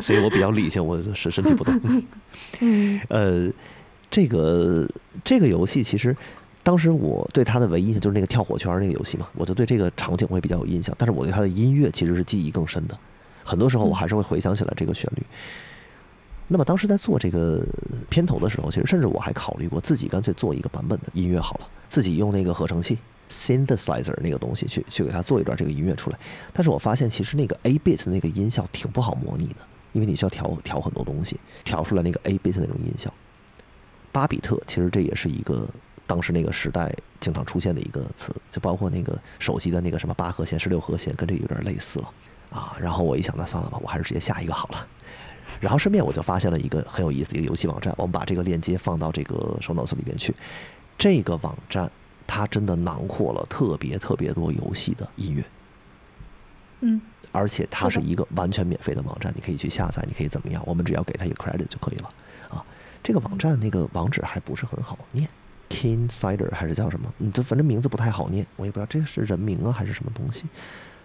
[0.00, 2.02] 所以我比较理性，我是身体不动。
[2.60, 3.00] 嗯。
[3.08, 3.50] 呃，
[4.10, 4.88] 这个
[5.24, 6.16] 这个游戏其实
[6.62, 12.98] 当时我对它的唯一印象就是那个跳火圈那个游戏嘛，我就对这个场景会比较有印象，但是我对它的音乐其实是记忆更深的，
[13.44, 15.22] 很多时候我还是会回想起来这个旋律。
[16.52, 17.64] 那么当时在做这个
[18.08, 26.18] 片头的时候，其实甚至我还考虑过自己干脆做一个版本的音乐好了，自己用那个合成器 synthesizer 那个东西去去给它做一段这个音乐出来。
[26.52, 29.56] 但是我发现其实那个 A bit 那个音效挺不好模拟的，
[29.92, 33.14] 因为你需要调调很多东西，调出来那个 A bit 那种音效。
[34.10, 35.68] 巴比特其实这也是一个
[36.04, 42.12] 当时那个时代经常出现的一个词，就包括那个手机的那个什么八和弦、十六和弦，跟这有点类似了
[42.50, 42.76] 啊。
[42.80, 44.86] 然后我一想，那算了吧，我还是直接下一个好了。
[45.58, 50.34] 然后顺便我就发现了一个很有意思的一个游戏网站，我们把这个链接放到这个 show notes 里边去。
[50.96, 51.90] 这个网站
[52.26, 55.44] 它真的囊括了特别特别多游戏的音乐，
[56.80, 57.00] 嗯
[57.32, 60.62] 而且它是一个完全免费的网站，你可以去下载，你可以怎么样？
[60.64, 62.08] 我们只要给它一个 credit 就可以了
[62.48, 62.64] 啊。
[63.02, 65.28] 这个网站那个网址还不是很好念
[65.68, 67.12] ，Kinsider 还是叫什么？
[67.18, 70.44] 你，这反正名字不太好念，我也不知道这是人名啊还是什么东西。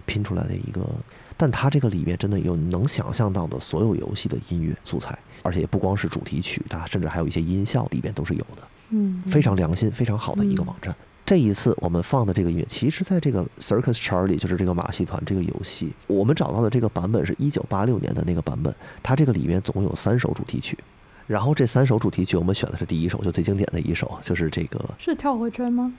[0.05, 0.87] 拼出来的一个。
[1.37, 8.67] 但它这个里面真的有能想象到的所有游戏的音乐素材，而且不光是主题曲，它甚至还有一些音效里边都是有的。
[8.89, 10.95] 嗯，非常良心、非常好的一个网站。
[11.25, 18.73] 这一次我们放的这个音乐，其实在这个 Circus Charlie，就是这个马戏团这个游戏，我们找到的这个版本是一九八六年的那个版本。
[19.01, 20.77] 它这个里面总共有三首主题曲，
[21.25, 25.91] 然后这三首主题曲我们选的是第一首，就最经典的一首，就是这个是跳火圈吗？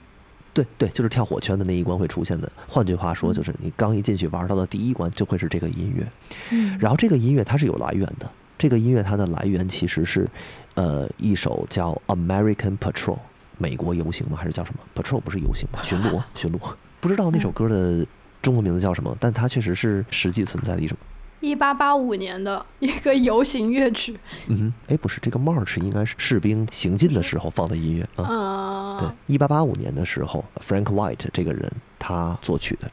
[0.57, 2.51] 对对，就是跳火圈的那一关会出现的。
[2.67, 6.07] 换句话说，就是你刚一进去玩到的第一关就会是这个音乐。
[6.49, 8.27] 嗯，然后这个音乐它是有来源的，
[8.57, 10.27] 这个音乐它的来源其实是，
[10.73, 13.13] 呃，一首叫《American Patrol》
[13.59, 14.35] 美国游行吗？
[14.35, 15.79] 还是叫什么？Patrol 不是游行吗？
[15.83, 16.59] 巡逻， 巡逻。
[16.99, 18.03] 不知道那首歌的
[18.41, 20.95] 中文名字叫什么，但它确实是实际存在的一首。
[21.39, 24.17] 一八八五年的一个游行乐曲。
[24.47, 28.25] 嗯哼，哎，不是，这个 March 应该是士兵行进的时候放的音乐啊。
[28.27, 32.89] 嗯，对，一八八五年的时候，Frank White 这个人他作曲的，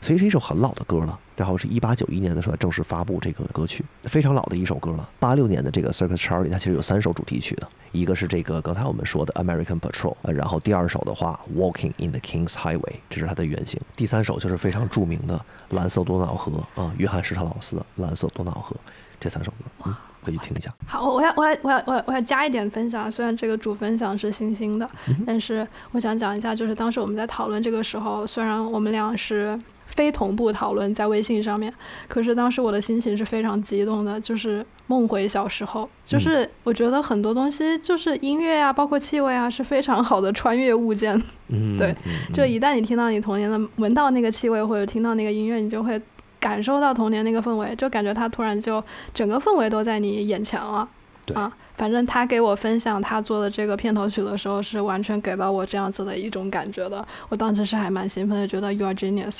[0.00, 1.18] 所以是一首很老的歌了。
[1.40, 5.08] 然后是一八九一年的时候正式发布这个歌曲，非常老的一首歌了。
[5.18, 13.80] 八六年的这个 Circus Charlie 它其实有三首主题曲的，一个是这个刚才我们说的 American Patrol，呃，然后第二首的话 Walking in the King's Highway，这是它的原型。
[13.96, 18.76] 第三首就是非常著名的蓝色多瑙河啊，约翰施特劳斯的蓝色多瑙河，
[19.18, 20.70] 这三首歌，嗯，可以听一下。
[20.86, 24.86] 好，我要我要我要我要我要加一点分享，虽然这个主分享是星星的，
[25.26, 29.58] 但是我想讲一下，就是当时我们在讨论这个时候，虽然我们俩是。
[29.94, 31.72] 非同步讨论在微信上面，
[32.08, 35.88] 可是当时我的心情是非常激动的，就是梦回小时候。
[36.06, 41.20] 就是我觉得很多东西，就是音乐啊，包括气味啊，是非常好的穿越物件。
[41.48, 41.94] 嗯，对，
[42.32, 46.00] 就一旦你听到你童年的，闻到那个气味或者听到那个音乐，你就会
[46.38, 48.82] 感受到童年那个氛围，就感觉它突然就
[49.12, 50.88] 整个氛围都在你眼前了。
[51.26, 57.06] 对啊，反正他给我分享他做的这个片头曲的时候，是完全给到我这样子的一种感觉的。
[57.28, 59.38] 我当时是还蛮兴奋的，觉得 You are genius。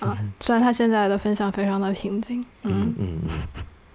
[0.00, 3.30] 啊，虽然他现在的分享非常的平静，嗯嗯嗯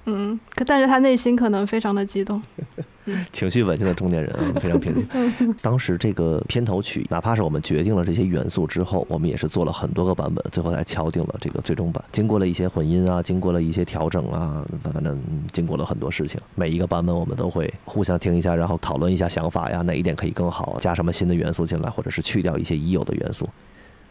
[0.06, 2.41] 嗯，可但是他内心可能非常的激动，
[3.32, 5.56] 情绪稳定的中年人啊 非常平静。
[5.62, 12.04] 当时这个片头曲，哪怕是我们决定了这些元素之后，我们也是做了很多个版本，最后才敲定了这个最终版。
[12.12, 15.22] 经过了一些混音啊，经过了一些调整啊，反正
[15.52, 16.41] 经过了很多事情。
[16.56, 23.47] 每一个版本我们都会互相听一下，然后讨论一下想法呀，哪一点可以更好，加什么新的元素进来，或者是去掉一些已有的元素。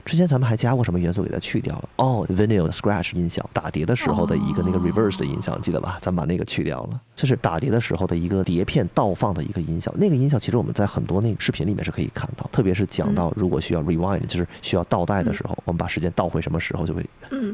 [0.04, 1.88] 之前咱们还加过什么元素给它去掉了？
[1.96, 5.98] 哦，vinyl scratch 音效，打碟的时候的一个那个 reverse 的音效，记得吧？
[6.00, 9.92] 咱把那个去掉了，就是打碟的时候的一个碟片倒放的一个音效。
[9.96, 17.06] 那个音效其实我们在很多那个视频里面是可以看到，特别是讲到如果需要 rewind，就是需要倒带的时候，我们把时间倒回什么时候就会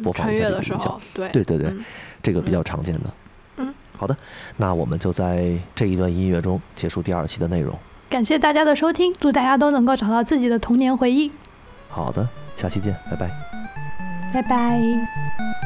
[0.02, 1.00] 播放一下这个音效。
[1.12, 1.72] 对对对对，
[2.22, 3.14] 这个比较常见的。
[3.58, 4.16] 嗯，好的，
[4.56, 7.76] 那我们就在这一段音乐中结束第二期的内容。
[8.08, 11.32] 感谢大家的收听，祝大家都能够找到自己的童年回忆。
[11.88, 12.26] 好的，
[12.56, 13.30] 下期见，拜拜，
[14.32, 15.65] 拜拜。